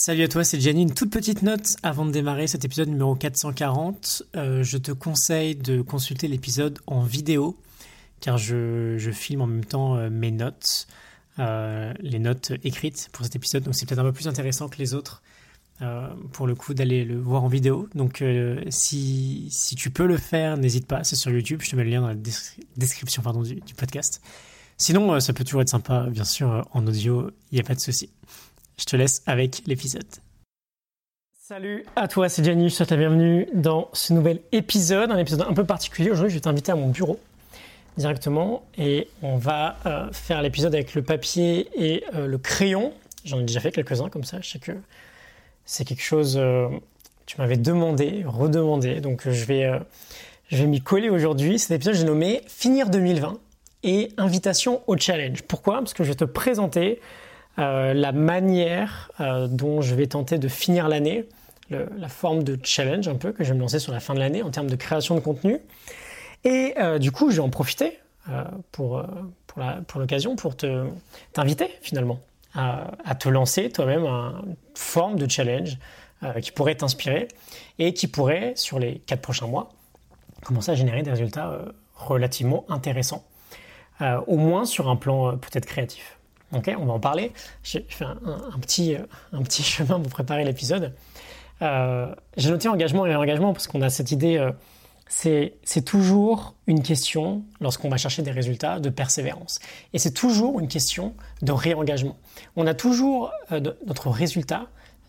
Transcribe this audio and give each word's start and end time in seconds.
Salut 0.00 0.22
à 0.22 0.28
toi, 0.28 0.44
c'est 0.44 0.60
Gianni. 0.60 0.82
Une 0.82 0.94
toute 0.94 1.10
petite 1.10 1.42
note 1.42 1.74
avant 1.82 2.06
de 2.06 2.12
démarrer 2.12 2.46
cet 2.46 2.64
épisode 2.64 2.88
numéro 2.88 3.16
440. 3.16 4.22
Euh, 4.36 4.62
je 4.62 4.78
te 4.78 4.92
conseille 4.92 5.56
de 5.56 5.82
consulter 5.82 6.28
l'épisode 6.28 6.78
en 6.86 7.02
vidéo 7.02 7.58
car 8.20 8.38
je, 8.38 9.10
filme 9.12 9.40
en 9.40 9.48
même 9.48 9.64
temps 9.64 9.96
euh, 9.96 10.08
mes 10.08 10.30
notes, 10.30 10.86
euh, 11.40 11.92
les 11.98 12.20
notes 12.20 12.52
écrites 12.62 13.08
pour 13.10 13.24
cet 13.24 13.34
épisode. 13.34 13.64
Donc 13.64 13.74
c'est 13.74 13.86
peut-être 13.86 13.98
un 13.98 14.04
peu 14.04 14.12
plus 14.12 14.28
intéressant 14.28 14.68
que 14.68 14.78
les 14.78 14.94
autres 14.94 15.20
pour 16.32 16.46
le 16.46 16.54
coup 16.54 16.74
d'aller 16.74 17.04
le 17.04 17.18
voir 17.18 17.42
en 17.42 17.48
vidéo. 17.48 17.88
Donc 17.96 18.22
si, 18.68 19.48
si, 19.50 19.74
tu 19.74 19.90
peux 19.90 20.06
le 20.06 20.16
faire, 20.16 20.56
n'hésite 20.58 20.86
pas, 20.86 21.02
c'est 21.02 21.16
sur 21.16 21.32
YouTube. 21.32 21.60
Je 21.64 21.70
te 21.70 21.76
mets 21.76 21.82
le 21.82 21.90
lien 21.90 22.02
dans 22.02 22.08
la 22.08 22.16
description 22.76 23.20
pardon, 23.20 23.42
du, 23.42 23.56
du 23.56 23.74
podcast. 23.74 24.22
Sinon, 24.76 25.18
ça 25.18 25.32
peut 25.32 25.42
toujours 25.42 25.62
être 25.62 25.68
sympa, 25.68 26.06
bien 26.08 26.24
sûr, 26.24 26.68
en 26.70 26.86
audio, 26.86 27.32
il 27.50 27.56
n'y 27.56 27.60
a 27.60 27.64
pas 27.64 27.74
de 27.74 27.80
souci. 27.80 28.10
Je 28.78 28.84
te 28.84 28.96
laisse 28.96 29.22
avec 29.26 29.62
l'épisode. 29.66 30.06
Salut 31.32 31.84
à 31.96 32.06
toi, 32.06 32.28
c'est 32.28 32.44
Gianni, 32.44 32.68
je 32.68 32.84
te 32.84 32.94
bienvenue 32.94 33.48
dans 33.52 33.88
ce 33.92 34.12
nouvel 34.12 34.40
épisode, 34.52 35.10
un 35.10 35.18
épisode 35.18 35.46
un 35.48 35.52
peu 35.52 35.64
particulier. 35.64 36.10
Aujourd'hui, 36.10 36.30
je 36.30 36.36
vais 36.36 36.42
t'inviter 36.42 36.70
à 36.70 36.76
mon 36.76 36.88
bureau 36.88 37.18
directement 37.96 38.62
et 38.76 39.08
on 39.22 39.36
va 39.36 39.78
euh, 39.86 40.12
faire 40.12 40.42
l'épisode 40.42 40.74
avec 40.74 40.94
le 40.94 41.02
papier 41.02 41.68
et 41.74 42.04
euh, 42.14 42.26
le 42.26 42.38
crayon. 42.38 42.92
J'en 43.24 43.40
ai 43.40 43.44
déjà 43.44 43.58
fait 43.58 43.72
quelques-uns 43.72 44.10
comme 44.10 44.22
ça, 44.24 44.40
je 44.40 44.48
sais 44.48 44.58
que 44.60 44.72
c'est 45.64 45.84
quelque 45.84 46.04
chose 46.04 46.36
euh, 46.36 46.68
tu 47.26 47.36
m'avais 47.38 47.56
demandé, 47.56 48.22
redemandé, 48.24 49.00
donc 49.00 49.28
je 49.28 49.44
vais, 49.44 49.70
je 50.50 50.56
vais 50.56 50.66
m'y 50.66 50.80
coller 50.80 51.10
aujourd'hui. 51.10 51.58
Cet 51.58 51.72
épisode, 51.72 51.94
j'ai 51.94 52.04
nommé 52.04 52.42
Finir 52.46 52.90
2020 52.90 53.38
et 53.82 54.12
invitation 54.18 54.82
au 54.86 54.96
challenge. 54.96 55.42
Pourquoi? 55.42 55.78
Parce 55.78 55.94
que 55.94 56.04
je 56.04 56.10
vais 56.10 56.14
te 56.14 56.24
présenter 56.24 57.00
euh, 57.58 57.92
la 57.92 58.12
manière 58.12 59.10
euh, 59.20 59.48
dont 59.48 59.80
je 59.80 59.94
vais 59.94 60.06
tenter 60.06 60.38
de 60.38 60.48
finir 60.48 60.88
l'année, 60.88 61.24
la 61.70 62.08
forme 62.08 62.44
de 62.44 62.58
challenge 62.62 63.08
un 63.08 63.16
peu 63.16 63.30
que 63.30 63.44
je 63.44 63.50
vais 63.50 63.54
me 63.54 63.60
lancer 63.60 63.78
sur 63.78 63.92
la 63.92 64.00
fin 64.00 64.14
de 64.14 64.18
l'année 64.18 64.42
en 64.42 64.50
termes 64.50 64.70
de 64.70 64.76
création 64.76 65.14
de 65.14 65.20
contenu. 65.20 65.58
Et 66.44 66.72
euh, 66.78 66.98
du 66.98 67.12
coup, 67.12 67.30
je 67.30 67.36
vais 67.36 67.42
en 67.42 67.50
profiter 67.50 67.98
pour, 68.72 69.02
pour 69.86 70.00
l'occasion 70.00 70.36
pour 70.36 70.54
t'inviter 71.32 71.70
finalement 71.82 72.20
à, 72.54 72.90
à, 73.04 73.14
te 73.14 73.28
lancer 73.28 73.70
toi-même 73.70 74.04
une 74.04 74.56
forme 74.74 75.18
de 75.18 75.28
challenge 75.28 75.78
qui 76.42 76.52
pourrait 76.52 76.74
t'inspirer 76.74 77.28
et 77.78 77.94
qui 77.94 78.06
pourrait, 78.06 78.52
sur 78.54 78.78
les 78.78 78.98
quatre 79.06 79.22
prochains 79.22 79.46
mois, 79.46 79.70
commencer 80.42 80.70
à 80.70 80.74
générer 80.74 81.02
des 81.02 81.10
résultats 81.10 81.58
relativement 81.94 82.66
intéressants, 82.68 83.24
au 84.26 84.36
moins 84.36 84.66
sur 84.66 84.90
un 84.90 84.96
plan 84.96 85.38
peut-être 85.38 85.64
créatif. 85.64 86.17
On 86.52 86.60
va 86.60 86.92
en 86.92 87.00
parler. 87.00 87.32
J'ai 87.62 87.84
fait 87.88 88.04
un, 88.04 88.58
petit, 88.60 88.96
un 89.32 89.42
petit 89.42 89.62
chemin 89.74 90.00
pour 90.00 90.10
préparer 90.10 90.44
l'épisode. 90.44 90.94
Euh, 91.62 92.14
j'ai 92.36 92.50
noté 92.50 92.68
engagement 92.68 93.06
et 93.06 93.10
réengagement 93.10 93.52
parce 93.52 93.66
qu'on 93.66 93.82
a 93.82 93.90
cette 93.90 94.12
idée, 94.12 94.38
euh, 94.38 94.52
c'est 95.08 95.84
toujours 95.84 96.54
une 96.66 96.82
question, 96.82 97.42
lorsqu'on 97.60 97.88
va 97.88 97.96
chercher 97.96 98.22
des 98.22 98.30
résultats, 98.30 98.78
de 98.80 98.88
persévérance. 98.90 99.58
Et 99.92 99.98
c'est 99.98 100.12
toujours 100.12 100.60
une 100.60 100.68
question 100.68 101.14
de 101.42 101.52
réengagement. 101.52 102.16
On 102.56 102.66
a 102.66 102.74
toujours 102.74 103.32
euh, 103.52 103.60
notre 103.86 104.10
résultat, 104.10 104.66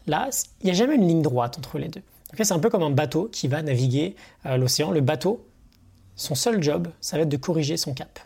là, 0.08 0.30
il 0.62 0.66
n'y 0.66 0.72
a 0.72 0.74
jamais 0.74 0.96
une 0.96 1.08
ligne 1.08 1.22
droite 1.22 1.58
entre 1.58 1.78
les 1.78 1.88
deux. 1.88 2.02
c'est 2.36 2.52
un 2.52 2.60
peu 2.60 2.70
comme 2.70 2.84
un 2.84 2.90
bateau 2.90 3.30
qui 3.32 3.48
va 3.48 3.62
naviguer 3.62 4.16
l'océan. 4.46 4.92
Le 4.92 5.02
bateau, 5.02 5.46
son 6.16 6.36
seul 6.36 6.62
job, 6.64 6.88
ça 7.00 7.18
va 7.18 7.24
être 7.24 7.30
de 7.30 7.38
corriger 7.38 7.78
son 7.78 7.94
cap. 7.94 8.20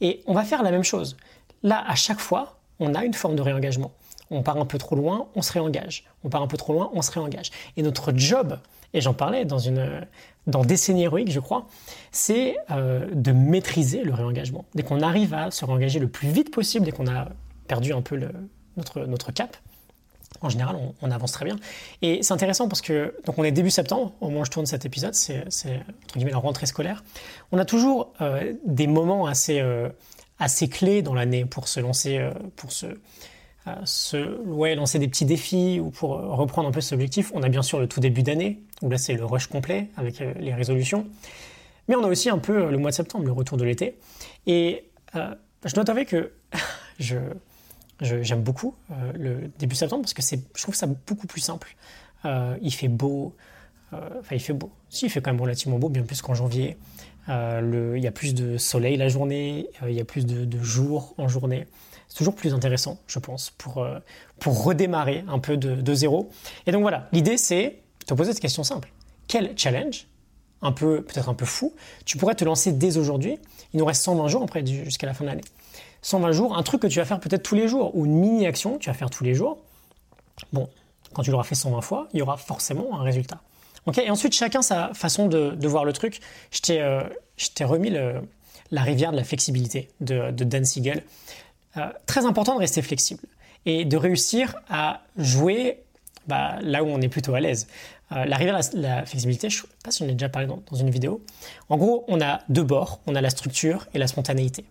Et 0.00 0.22
on 0.26 0.34
va 0.34 0.44
faire 0.44 0.62
la 0.62 0.70
même 0.70 0.84
chose. 0.84 1.16
Là, 1.64 1.82
à 1.86 1.96
chaque 1.96 2.20
fois, 2.20 2.58
on 2.78 2.94
a 2.94 3.04
une 3.04 3.14
forme 3.14 3.34
de 3.34 3.42
réengagement. 3.42 3.90
On 4.30 4.42
part 4.42 4.58
un 4.58 4.66
peu 4.66 4.78
trop 4.78 4.94
loin, 4.94 5.26
on 5.34 5.42
se 5.42 5.52
réengage. 5.52 6.04
On 6.22 6.28
part 6.28 6.42
un 6.42 6.46
peu 6.46 6.56
trop 6.56 6.72
loin, 6.72 6.90
on 6.94 7.02
se 7.02 7.10
réengage. 7.10 7.50
Et 7.76 7.82
notre 7.82 8.12
job, 8.16 8.58
et 8.92 9.00
j'en 9.00 9.14
parlais 9.14 9.44
dans 9.44 9.58
une 9.58 10.06
dans 10.46 10.62
Décennie 10.62 11.04
héroïque, 11.04 11.30
je 11.30 11.40
crois, 11.40 11.66
c'est 12.12 12.56
euh, 12.70 13.08
de 13.12 13.32
maîtriser 13.32 14.04
le 14.04 14.12
réengagement. 14.12 14.66
Dès 14.74 14.82
qu'on 14.82 15.00
arrive 15.00 15.32
à 15.32 15.50
se 15.50 15.64
réengager 15.64 15.98
le 15.98 16.08
plus 16.08 16.28
vite 16.28 16.52
possible, 16.52 16.84
dès 16.84 16.92
qu'on 16.92 17.06
a 17.06 17.28
perdu 17.66 17.92
un 17.94 18.02
peu 18.02 18.20
notre, 18.76 19.00
notre 19.06 19.32
cap, 19.32 19.56
en 20.40 20.50
général, 20.50 20.76
on, 21.00 21.10
avance 21.10 21.32
très 21.32 21.46
bien. 21.46 21.56
Et 22.02 22.22
c'est 22.22 22.34
intéressant 22.34 22.68
parce 22.68 22.82
que, 22.82 23.14
donc 23.24 23.38
on 23.38 23.44
est 23.44 23.52
début 23.52 23.70
septembre, 23.70 24.12
au 24.20 24.26
moment 24.26 24.40
où 24.40 24.44
je 24.44 24.50
tourne 24.50 24.66
cet 24.66 24.84
épisode, 24.84 25.14
c'est, 25.14 25.44
entre 26.14 26.26
la 26.26 26.36
rentrée 26.36 26.66
scolaire. 26.66 27.02
On 27.52 27.58
a 27.58 27.64
toujours 27.64 28.12
euh, 28.20 28.52
des 28.66 28.86
moments 28.86 29.26
assez, 29.26 29.60
euh, 29.60 29.88
assez 30.38 30.68
clés 30.68 31.02
dans 31.02 31.14
l'année 31.14 31.44
pour 31.44 31.68
se 31.68 31.80
lancer, 31.80 32.18
euh, 32.18 32.32
pour 32.56 32.72
se, 32.72 32.86
euh, 32.86 33.74
se 33.84 34.74
lancer 34.74 34.98
des 34.98 35.08
petits 35.08 35.24
défis 35.24 35.80
ou 35.80 35.90
pour 35.90 36.14
euh, 36.14 36.34
reprendre 36.34 36.68
un 36.68 36.72
peu 36.72 36.80
cet 36.80 36.92
objectif. 36.94 37.30
On 37.34 37.42
a 37.42 37.48
bien 37.48 37.62
sûr 37.62 37.78
le 37.78 37.86
tout 37.86 38.00
début 38.00 38.22
d'année, 38.22 38.60
où 38.82 38.90
là 38.90 38.98
c'est 38.98 39.14
le 39.14 39.24
rush 39.24 39.46
complet 39.46 39.88
avec 39.96 40.18
les 40.18 40.54
résolutions. 40.54 41.06
Mais 41.88 41.96
on 41.96 42.04
a 42.04 42.08
aussi 42.08 42.30
un 42.30 42.38
peu 42.38 42.70
le 42.70 42.78
mois 42.78 42.90
de 42.90 42.96
septembre, 42.96 43.24
le 43.24 43.32
retour 43.32 43.58
de 43.58 43.64
l'été. 43.64 43.98
Et 44.46 44.86
je 45.14 45.74
dois 45.74 45.84
t'avouer 45.84 46.06
que 46.06 46.32
je, 46.98 47.18
j'aime 48.00 48.42
beaucoup 48.42 48.74
le 49.14 49.50
début 49.58 49.76
septembre 49.76 50.02
parce 50.02 50.14
que 50.14 50.22
c'est, 50.22 50.40
je 50.56 50.62
trouve 50.62 50.74
ça 50.74 50.86
beaucoup 50.86 51.26
plus 51.26 51.42
simple. 51.42 51.76
il 52.24 52.72
fait 52.72 52.88
beau, 52.88 53.36
enfin 53.92 54.34
il 54.34 54.40
fait 54.40 54.54
beau. 54.54 54.72
Si, 54.88 55.04
il 55.06 55.10
fait 55.10 55.20
quand 55.20 55.30
même 55.30 55.42
relativement 55.42 55.78
beau, 55.78 55.90
bien 55.90 56.04
plus 56.04 56.22
qu'en 56.22 56.34
janvier. 56.34 56.78
Euh, 57.28 57.94
il 57.96 58.02
y 58.02 58.06
a 58.06 58.12
plus 58.12 58.34
de 58.34 58.58
soleil 58.58 58.96
la 58.96 59.08
journée, 59.08 59.68
euh, 59.82 59.90
il 59.90 59.96
y 59.96 60.00
a 60.00 60.04
plus 60.04 60.26
de, 60.26 60.62
jours 60.62 61.14
en 61.18 61.28
journée. 61.28 61.66
C'est 62.08 62.18
toujours 62.18 62.34
plus 62.34 62.52
intéressant, 62.52 62.98
je 63.06 63.18
pense, 63.18 63.50
pour, 63.50 63.78
euh, 63.78 63.98
pour 64.38 64.64
redémarrer 64.64 65.24
un 65.28 65.38
peu 65.38 65.56
de, 65.56 65.94
zéro. 65.94 66.30
Et 66.66 66.72
donc 66.72 66.82
voilà, 66.82 67.08
l'idée 67.12 67.38
c'est 67.38 67.78
de 68.00 68.04
te 68.06 68.14
poser 68.14 68.32
cette 68.32 68.42
question 68.42 68.62
simple. 68.62 68.92
Quel 69.26 69.54
challenge, 69.56 70.06
un 70.60 70.72
peu 70.72 71.02
peut-être 71.02 71.28
un 71.28 71.34
peu 71.34 71.46
fou, 71.46 71.72
tu 72.04 72.18
pourrais 72.18 72.34
te 72.34 72.44
lancer 72.44 72.72
dès 72.72 72.98
aujourd'hui? 72.98 73.38
Il 73.72 73.78
nous 73.78 73.86
reste 73.86 74.02
120 74.02 74.28
jours 74.28 74.42
après 74.42 74.64
jusqu'à 74.66 75.06
la 75.06 75.14
fin 75.14 75.24
de 75.24 75.30
l'année. 75.30 75.44
120 76.02 76.32
jours, 76.32 76.56
un 76.56 76.62
truc 76.62 76.82
que 76.82 76.86
tu 76.86 76.98
vas 76.98 77.06
faire 77.06 77.20
peut-être 77.20 77.42
tous 77.42 77.54
les 77.54 77.66
jours, 77.66 77.96
ou 77.96 78.04
une 78.04 78.14
mini-action 78.14 78.74
que 78.74 78.78
tu 78.84 78.90
vas 78.90 78.94
faire 78.94 79.08
tous 79.08 79.24
les 79.24 79.34
jours. 79.34 79.56
Bon, 80.52 80.68
quand 81.14 81.22
tu 81.22 81.30
l'auras 81.30 81.44
fait 81.44 81.54
120 81.54 81.80
fois, 81.80 82.08
il 82.12 82.18
y 82.18 82.22
aura 82.22 82.36
forcément 82.36 83.00
un 83.00 83.02
résultat 83.02 83.40
et 83.92 84.10
ensuite, 84.10 84.34
chacun 84.34 84.62
sa 84.62 84.92
façon 84.94 85.28
de, 85.28 85.66
voir 85.66 85.84
le 85.84 85.92
truc. 85.92 86.20
Je 86.50 86.60
t'ai, 86.60 86.80
euh, 86.80 87.02
remis 87.60 87.90
la 88.70 88.82
rivière 88.82 89.12
de 89.12 89.16
la 89.16 89.24
flexibilité 89.24 89.90
de, 90.00 90.30
Dan 90.30 90.64
Siegel. 90.64 91.02
Euh, 91.76 91.88
très 92.06 92.24
important 92.24 92.54
de 92.54 92.60
rester 92.60 92.82
flexible 92.82 93.22
et 93.66 93.84
de 93.84 93.96
réussir 93.96 94.54
à 94.68 95.02
jouer 95.16 95.82
bah, 96.28 96.58
là 96.62 96.84
où 96.84 96.86
on 96.86 97.00
est 97.00 97.08
plutôt 97.08 97.34
à 97.34 97.40
l'aise. 97.40 97.66
Euh, 98.12 98.24
la 98.24 98.36
rivière 98.36 98.58
de 98.58 98.80
la, 98.80 99.04
flexibilité, 99.06 99.50
je 99.50 99.58
ne 99.58 99.62
sais 99.62 99.68
pas 99.82 99.90
si 99.90 100.02
on 100.02 100.06
en 100.06 100.08
ai 100.08 100.12
déjà 100.12 100.28
parlé 100.28 100.46
dans, 100.46 100.62
dans, 100.70 100.76
une 100.76 100.90
vidéo. 100.90 101.22
En 101.68 101.76
gros, 101.76 102.04
on 102.06 102.20
a 102.20 102.40
deux 102.48 102.62
bords, 102.62 103.00
on 103.06 103.14
a 103.14 103.20
la 103.20 103.30
structure 103.30 103.88
et 103.92 103.98
la 103.98 104.06
spontanéité. 104.06 104.64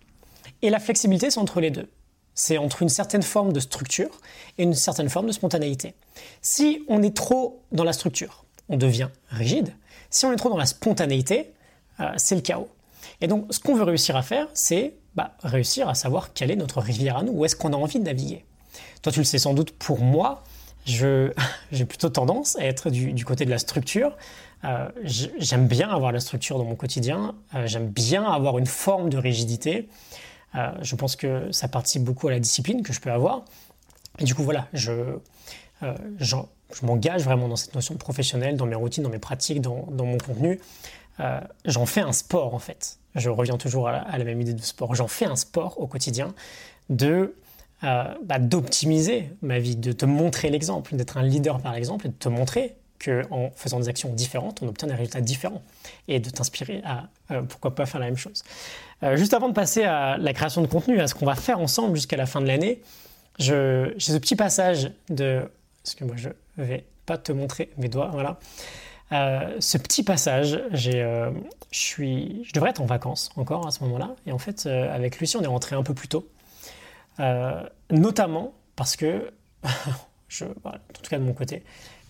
Et 0.62 0.70
la 0.70 0.80
flexibilité, 0.80 1.30
c'est 1.30 1.40
entre 1.40 1.60
les 1.60 1.72
deux. 1.72 1.90
C'est 2.36 2.58
entre 2.58 2.82
une 2.82 2.90
certaine 2.90 3.22
forme 3.22 3.54
de 3.54 3.60
structure 3.60 4.22
et 4.58 4.64
une 4.64 4.74
certaine 4.74 5.10
forme 5.10 5.28
de 5.28 5.32
spontanéité. 5.32 5.94
Si 6.42 6.84
on 6.88 7.04
est 7.04 7.16
trop 7.16 7.62
dans 7.72 7.84
la 7.84 7.94
structure, 7.94 8.43
on 8.70 8.78
devient 8.78 9.10
rigide. 9.30 9.74
Si 10.10 10.26
on 10.26 10.32
est 10.32 10.38
trop 10.38 10.50
dans 10.50 10.58
la 10.58 10.66
spontanéité, 10.66 11.54
euh, 12.00 12.12
c'est 12.18 12.36
le 12.36 12.42
chaos. 12.42 12.70
Et 13.22 13.28
donc, 13.28 13.48
ce 13.50 13.60
qu'on 13.60 13.76
veut 13.76 13.84
réussir 13.84 14.16
à 14.16 14.22
faire, 14.22 14.48
c'est 14.54 14.96
bah, 15.16 15.36
réussir 15.44 15.90
à 15.90 15.96
savoir 15.96 16.34
quelle 16.34 16.52
est 16.52 16.56
notre 16.56 16.80
rivière 16.80 17.18
à 17.18 17.24
nous, 17.24 17.32
où 17.34 17.46
est-ce 17.46 17.56
qu'on 17.56 17.74
a 17.74 17.76
envie 17.76 18.00
de 18.00 18.04
naviguer. 18.04 18.46
Toi, 19.02 19.12
tu 19.12 19.20
le 19.20 19.26
sais 19.26 19.40
sans 19.40 19.54
doute, 19.54 19.72
pour 19.72 20.00
moi, 20.00 20.44
j'ai 20.86 21.86
plutôt 21.88 22.10
tendance 22.10 22.58
à 22.58 22.66
être 22.66 22.90
du, 22.90 23.26
côté 23.26 23.46
de 23.46 23.50
la 23.50 23.58
structure. 23.58 24.16
Euh, 24.66 24.88
j'aime 25.04 25.68
bien 25.68 25.90
avoir 25.90 26.12
la 26.12 26.20
structure 26.20 26.58
dans 26.58 26.64
mon 26.64 26.76
quotidien, 26.76 27.36
euh, 27.56 27.68
j'aime 27.68 27.88
bien 27.88 28.24
avoir 28.24 28.58
une 28.58 28.66
forme 28.66 29.10
de 29.10 29.18
rigidité. 29.18 29.90
je 30.82 30.96
pense 30.96 31.16
que 31.16 31.52
ça 31.52 31.68
participe 31.68 32.04
beaucoup 32.04 32.28
à 32.28 32.32
la 32.32 32.40
discipline 32.40 32.84
que 32.84 32.94
je 32.94 33.02
peux 33.02 33.12
avoir. 33.12 33.44
Et 34.20 34.24
du 34.24 34.36
coup, 34.36 34.44
voilà, 34.44 34.68
je, 34.74 34.92
je 36.76 36.86
m'engage 36.86 37.24
vraiment 37.24 37.48
dans 37.48 37.56
cette 37.56 37.76
notion 37.76 37.96
professionnelle, 37.96 38.58
dans 38.58 38.66
mes 38.66 38.76
routines, 38.76 39.04
dans 39.04 39.10
mes 39.10 39.20
pratiques, 39.20 39.62
dans, 39.62 39.86
mon 39.92 40.18
contenu. 40.18 40.60
Euh, 41.20 41.40
j'en 41.66 41.86
fais 41.86 42.02
un 42.02 42.12
sport 42.12 42.54
en 42.54 42.60
fait. 42.60 42.98
Je 43.16 43.30
reviens 43.30 43.58
toujours 43.58 43.88
à 43.88 44.18
la, 44.18 44.24
même 44.24 44.42
idée 44.42 44.54
de 44.54 44.62
sport. 44.62 44.96
J'en 44.96 45.08
fais 45.08 45.26
un 45.26 45.36
sport 45.36 45.80
au 45.80 45.88
quotidien 45.88 46.34
de 46.90 47.36
euh, 47.84 48.04
bah, 48.24 48.40
d'optimiser 48.40 49.30
ma 49.42 49.60
vie, 49.60 49.76
de 49.76 49.92
te 49.92 50.06
montrer 50.06 50.50
l'exemple, 50.50 50.96
d'être 50.96 51.18
un 51.18 51.24
leader 51.24 51.60
par 51.60 51.76
exemple 51.76 52.08
et 52.08 52.10
de 52.10 52.16
te 52.16 52.30
montrer 52.30 52.76
qu'en 53.04 53.52
faisant 53.56 53.80
des 53.80 53.90
actions 53.90 54.10
différentes, 54.14 54.62
on 54.64 54.68
obtient 54.70 54.88
des 54.88 54.96
résultats 54.96 55.22
différents 55.22 55.62
et 56.08 56.20
de 56.20 56.30
t'inspirer 56.30 56.82
à 56.86 57.10
euh, 57.32 57.42
pourquoi 57.44 57.76
pas 57.76 57.86
faire 57.86 58.00
la 58.00 58.08
même 58.08 58.18
chose. 58.18 58.44
juste 59.16 59.34
avant 59.34 59.50
de 59.50 59.54
passer 59.54 59.84
à 59.84 60.18
la 60.18 60.34
création 60.34 60.62
de 60.62 60.68
contenu, 60.68 61.00
à 61.02 61.08
ce 61.08 61.14
qu'on 61.14 61.26
va 61.26 61.36
faire 61.36 61.60
ensemble 61.60 61.96
jusqu'à 61.96 62.18
la 62.18 62.26
fin 62.26 62.42
de 62.42 62.48
l'année, 62.48 62.82
j'ai 63.38 63.94
ce 64.00 64.18
petit 64.18 64.36
passage 64.36 64.92
de 65.10 65.42
parce 65.84 65.96
que 65.96 66.06
moi 66.06 66.16
je 66.18 66.30
vais 66.58 66.86
pas 67.06 67.18
te 67.18 67.32
montrer 67.32 67.72
mes 67.78 67.90
doigts, 67.90 68.10
voilà. 68.12 68.40
Euh, 69.12 69.58
ce 69.60 69.78
petit 69.78 70.04
passage, 70.04 70.62
j'ai, 70.72 71.02
euh, 71.02 71.32
je 71.72 71.80
suis, 71.80 72.44
je 72.46 72.54
devrais 72.54 72.72
être 72.72 72.82
en 72.82 72.86
vacances 72.86 73.30
encore 73.36 73.68
à 73.68 73.72
ce 73.72 73.84
moment-là, 73.84 74.16
et 74.26 74.32
en 74.32 74.40
fait 74.40 74.66
euh, 74.66 74.94
avec 74.94 75.20
Lucie 75.20 75.38
on 75.38 75.42
est 75.42 75.48
rentré 75.48 75.76
un 75.76 75.84
peu 75.84 75.94
plus 75.94 76.08
tôt, 76.08 76.28
notamment 77.90 78.54
parce 78.76 78.96
que 78.96 79.32
Je, 80.34 80.46
en 80.46 80.72
tout 80.94 81.10
cas 81.10 81.20
de 81.20 81.24
mon 81.24 81.34
côté. 81.34 81.64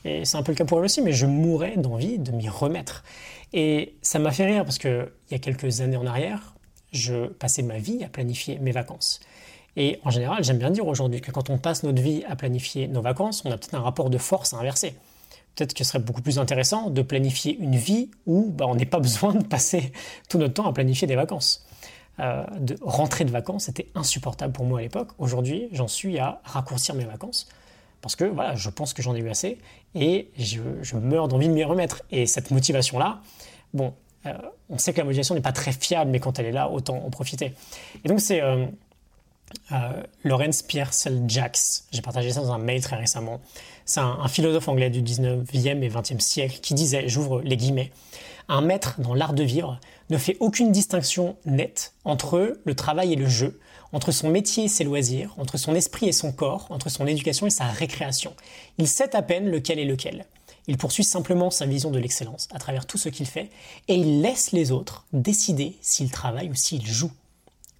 Et 0.05 0.23
c'est 0.23 0.37
un 0.37 0.43
peu 0.43 0.53
le 0.53 0.55
cas 0.55 0.65
pour 0.65 0.79
elle 0.79 0.85
aussi, 0.85 1.01
mais 1.01 1.11
je 1.11 1.25
mourrais 1.25 1.75
d'envie 1.75 2.19
de 2.19 2.31
m'y 2.31 2.47
remettre. 2.47 3.03
Et 3.51 3.95
ça 4.01 4.17
m'a 4.19 4.31
fait 4.31 4.45
rire 4.45 4.63
parce 4.63 4.77
qu'il 4.77 5.11
y 5.31 5.35
a 5.35 5.39
quelques 5.39 5.81
années 5.81 5.97
en 5.97 6.05
arrière, 6.05 6.55
je 6.93 7.27
passais 7.27 7.63
ma 7.63 7.79
vie 7.79 8.03
à 8.03 8.07
planifier 8.07 8.59
mes 8.59 8.71
vacances. 8.71 9.19
Et 9.75 9.99
en 10.03 10.11
général, 10.11 10.43
j'aime 10.43 10.59
bien 10.59 10.69
dire 10.69 10.87
aujourd'hui 10.87 11.21
que 11.21 11.31
quand 11.31 11.49
on 11.49 11.57
passe 11.57 11.83
notre 11.83 12.01
vie 12.01 12.23
à 12.27 12.35
planifier 12.35 12.87
nos 12.87 13.01
vacances, 13.01 13.43
on 13.45 13.51
a 13.51 13.57
peut-être 13.57 13.73
un 13.73 13.81
rapport 13.81 14.09
de 14.09 14.17
force 14.17 14.53
à 14.53 14.57
inverser. 14.57 14.95
Peut-être 15.55 15.73
que 15.73 15.83
ce 15.83 15.89
serait 15.89 15.99
beaucoup 15.99 16.21
plus 16.21 16.39
intéressant 16.39 16.89
de 16.89 17.01
planifier 17.01 17.57
une 17.57 17.75
vie 17.75 18.09
où 18.25 18.51
bah, 18.51 18.65
on 18.67 18.75
n'est 18.75 18.85
pas 18.85 18.99
besoin 19.01 19.33
de 19.33 19.43
passer 19.43 19.91
tout 20.29 20.37
notre 20.37 20.55
temps 20.55 20.67
à 20.67 20.73
planifier 20.73 21.07
des 21.07 21.15
vacances. 21.15 21.65
Euh, 22.19 22.43
de 22.59 22.77
rentrer 22.81 23.25
de 23.25 23.31
vacances, 23.31 23.65
c'était 23.65 23.87
insupportable 23.95 24.53
pour 24.53 24.65
moi 24.65 24.79
à 24.79 24.81
l'époque. 24.83 25.09
Aujourd'hui, 25.17 25.67
j'en 25.71 25.87
suis 25.87 26.19
à 26.19 26.41
raccourcir 26.43 26.93
mes 26.93 27.05
vacances 27.05 27.47
parce 28.01 28.15
que 28.15 28.25
voilà, 28.25 28.53
je 28.55 28.69
pense 28.69 28.93
que 28.93 29.01
j'en 29.01 29.15
ai 29.15 29.19
eu 29.19 29.29
assez 29.29 29.57
et 29.95 30.29
je, 30.37 30.97
meurs 30.97 31.27
d'envie 31.27 31.47
de 31.47 31.53
m'y 31.53 31.63
remettre. 31.63 32.03
Et 32.11 32.27
cette 32.27 32.51
motivation-là, 32.51 33.21
bon, 33.73 33.93
euh, 34.27 34.33
on 34.69 34.77
sait 34.77 34.93
que 34.93 34.99
la 34.99 35.05
motivation 35.05 35.33
n'est 35.33 35.41
pas 35.41 35.53
très 35.53 35.71
fiable, 35.71 36.11
mais 36.11 36.19
quand 36.19 36.37
elle 36.37 36.45
est 36.45 36.51
là, 36.51 36.69
autant 36.69 36.97
en 36.97 37.09
profiter. 37.09 37.53
Et 38.03 38.09
donc 38.09 38.19
c'est 38.19 38.41
euh, 38.41 38.65
euh, 39.71 40.03
Lawrence 40.23 40.61
Piercel 40.61 41.23
Jacks, 41.27 41.83
j'ai 41.91 42.01
partagé 42.01 42.31
ça 42.31 42.41
dans 42.41 42.51
un 42.51 42.57
mail 42.57 42.81
très 42.81 42.95
récemment. 42.95 43.41
C'est 43.85 43.99
un, 43.99 44.27
philosophe 44.27 44.67
anglais 44.67 44.89
du 44.89 45.01
19e 45.01 45.81
et 45.81 45.89
20e 45.89 46.19
siècle 46.19 46.59
qui 46.61 46.73
disait, 46.73 47.07
j'ouvre 47.07 47.41
les 47.41 47.57
guillemets, 47.57 47.91
un 48.47 48.61
maître 48.61 48.99
dans 48.99 49.13
l'art 49.13 49.33
de 49.33 49.43
vivre 49.43 49.79
ne 50.09 50.17
fait 50.17 50.37
aucune 50.39 50.71
distinction 50.71 51.37
nette 51.45 51.93
entre 52.05 52.59
le 52.63 52.75
travail 52.75 53.13
et 53.13 53.15
le 53.15 53.27
jeu, 53.27 53.59
entre 53.93 54.11
son 54.11 54.29
métier 54.29 54.65
et 54.65 54.67
ses 54.67 54.83
loisirs, 54.83 55.33
entre 55.37 55.57
son 55.57 55.75
esprit 55.75 56.07
et 56.07 56.11
son 56.11 56.31
corps, 56.31 56.67
entre 56.69 56.89
son 56.89 57.07
éducation 57.07 57.47
et 57.47 57.51
sa 57.51 57.65
récréation. 57.65 58.33
Il 58.77 58.87
sait 58.87 59.15
à 59.15 59.21
peine 59.21 59.49
lequel 59.49 59.79
est 59.79 59.85
lequel. 59.85 60.25
Il 60.67 60.77
poursuit 60.77 61.03
simplement 61.03 61.51
sa 61.51 61.65
vision 61.65 61.91
de 61.91 61.99
l'excellence 61.99 62.47
à 62.53 62.59
travers 62.59 62.85
tout 62.85 62.97
ce 62.97 63.09
qu'il 63.09 63.25
fait 63.25 63.49
et 63.87 63.95
il 63.95 64.21
laisse 64.21 64.51
les 64.51 64.71
autres 64.71 65.05
décider 65.11 65.77
s'il 65.81 66.09
travaille 66.09 66.49
ou 66.49 66.55
s'il 66.55 66.85
joue. 66.85 67.11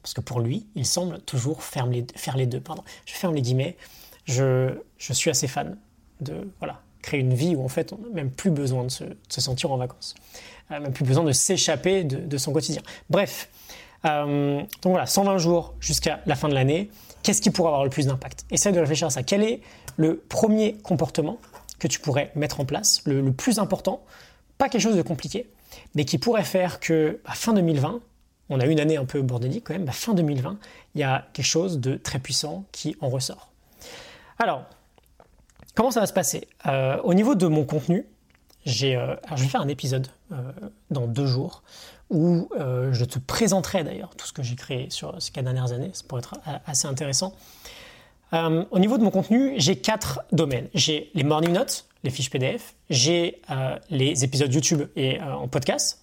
Parce 0.04 0.14
que 0.14 0.22
pour 0.22 0.42
lui, 0.42 0.68
il 0.76 0.86
semble 0.86 1.20
toujours 1.22 1.64
faire 1.64 1.88
les, 1.88 2.06
faire 2.16 2.38
les 2.38 2.46
deux. 2.46 2.60
Pardon. 2.60 2.84
Je 3.06 3.14
ferme 3.14 3.34
les 3.34 3.42
guillemets. 3.42 3.78
Je, 4.26 4.76
je, 4.98 5.14
suis 5.14 5.30
assez 5.30 5.48
fan 5.48 5.78
de 6.22 6.48
voilà, 6.60 6.82
créer 7.02 7.20
une 7.20 7.34
vie 7.34 7.56
où 7.56 7.64
en 7.64 7.68
fait 7.68 7.94
on 7.94 7.98
n'a 7.98 8.10
même 8.10 8.32
plus 8.32 8.52
besoin 8.52 8.84
de 8.84 8.90
se, 8.90 9.06
sentir 9.30 9.72
en 9.72 9.78
vacances. 9.78 10.16
Euh, 10.72 10.80
même 10.80 10.94
plus 10.94 11.06
besoin 11.06 11.24
de 11.24 11.32
s'échapper 11.32 12.04
de, 12.04 12.38
son 12.38 12.52
quotidien. 12.52 12.82
Bref, 13.10 13.50
euh, 14.06 14.60
donc 14.82 14.92
voilà, 14.92 15.06
120 15.06 15.38
jours 15.38 15.74
jusqu'à 15.80 16.22
la 16.26 16.36
fin 16.36 16.50
de 16.50 16.54
l'année. 16.54 16.90
Qu'est-ce 17.22 17.42
qui 17.42 17.52
pourrait 17.52 17.70
avoir 17.70 17.84
le 17.84 17.90
plus 17.90 18.08
d'impact? 18.08 18.46
Essaye 18.52 18.74
de 18.74 18.80
réfléchir 18.80 19.08
à 19.08 19.10
ça. 19.10 19.24
Quel 19.24 19.44
est 19.44 19.62
le 19.96 20.18
premier 20.18 20.76
comportement 20.76 21.38
que 21.80 21.88
tu 21.88 22.00
pourrais 22.00 22.32
mettre 22.36 22.60
en 22.60 22.66
place, 22.66 23.02
le, 23.06 23.32
plus 23.32 23.60
important? 23.60 24.04
Pas 24.58 24.70
quelque 24.70 24.82
chose 24.82 24.98
de 24.98 25.02
compliqué, 25.02 25.50
mais 25.96 26.06
qui 26.06 26.18
pourrait 26.18 26.44
faire 26.44 26.80
que 26.80 27.20
à 27.26 27.34
fin 27.34 27.54
2020, 27.54 28.02
on 28.50 28.60
a 28.60 28.66
une 28.66 28.80
année 28.80 28.98
un 28.98 29.06
peu 29.06 29.22
bordélique 29.22 29.66
quand 29.66 29.74
même, 29.74 29.86
bah, 29.86 29.92
fin 29.92 30.14
2020, 30.14 30.58
il 30.96 31.02
y 31.02 31.04
a 31.04 31.26
quelque 31.34 31.46
chose 31.46 31.80
de 31.80 31.96
très 31.96 32.20
puissant 32.20 32.66
qui 32.72 32.96
en 33.02 33.10
ressort. 33.10 33.50
Alors, 34.40 34.66
comment 35.76 35.92
ça 35.92 36.00
va 36.00 36.06
se 36.08 36.14
passer? 36.14 36.48
Euh, 36.66 36.98
Au 37.04 37.14
niveau 37.14 37.36
de 37.36 37.48
mon 37.48 37.64
contenu, 37.66 38.06
j'ai, 38.66 38.96
euh, 38.96 39.16
je 39.36 39.44
vais 39.44 39.50
faire 39.50 39.62
un 39.62 39.68
épisode 39.68 40.08
dans 40.90 41.06
deux 41.06 41.28
jours 41.28 41.62
où 42.10 42.48
euh, 42.58 42.94
je 42.94 43.06
te 43.06 43.20
présenterai 43.20 43.84
d'ailleurs 43.84 44.16
tout 44.16 44.26
ce 44.26 44.34
que 44.34 44.44
j'ai 44.44 44.56
créé 44.56 44.90
sur 44.90 45.20
ces 45.22 45.32
quatre 45.32 45.46
dernières 45.46 45.74
années. 45.74 45.90
Ça 45.94 46.04
pourrait 46.08 46.22
être 46.22 46.36
assez 46.66 46.88
intéressant. 46.88 47.34
Euh, 48.34 48.66
au 48.72 48.80
niveau 48.80 48.98
de 48.98 49.04
mon 49.04 49.12
contenu, 49.12 49.54
j'ai 49.58 49.76
quatre 49.76 50.22
domaines. 50.32 50.68
J'ai 50.74 51.12
les 51.14 51.24
morning 51.24 51.52
notes, 51.52 51.86
les 52.04 52.10
fiches 52.10 52.30
PDF, 52.30 52.76
j'ai 52.90 53.42
euh, 53.50 53.78
les 53.90 54.24
épisodes 54.24 54.54
YouTube 54.54 54.84
et 54.96 55.20
en 55.22 55.48
podcast, 55.48 56.00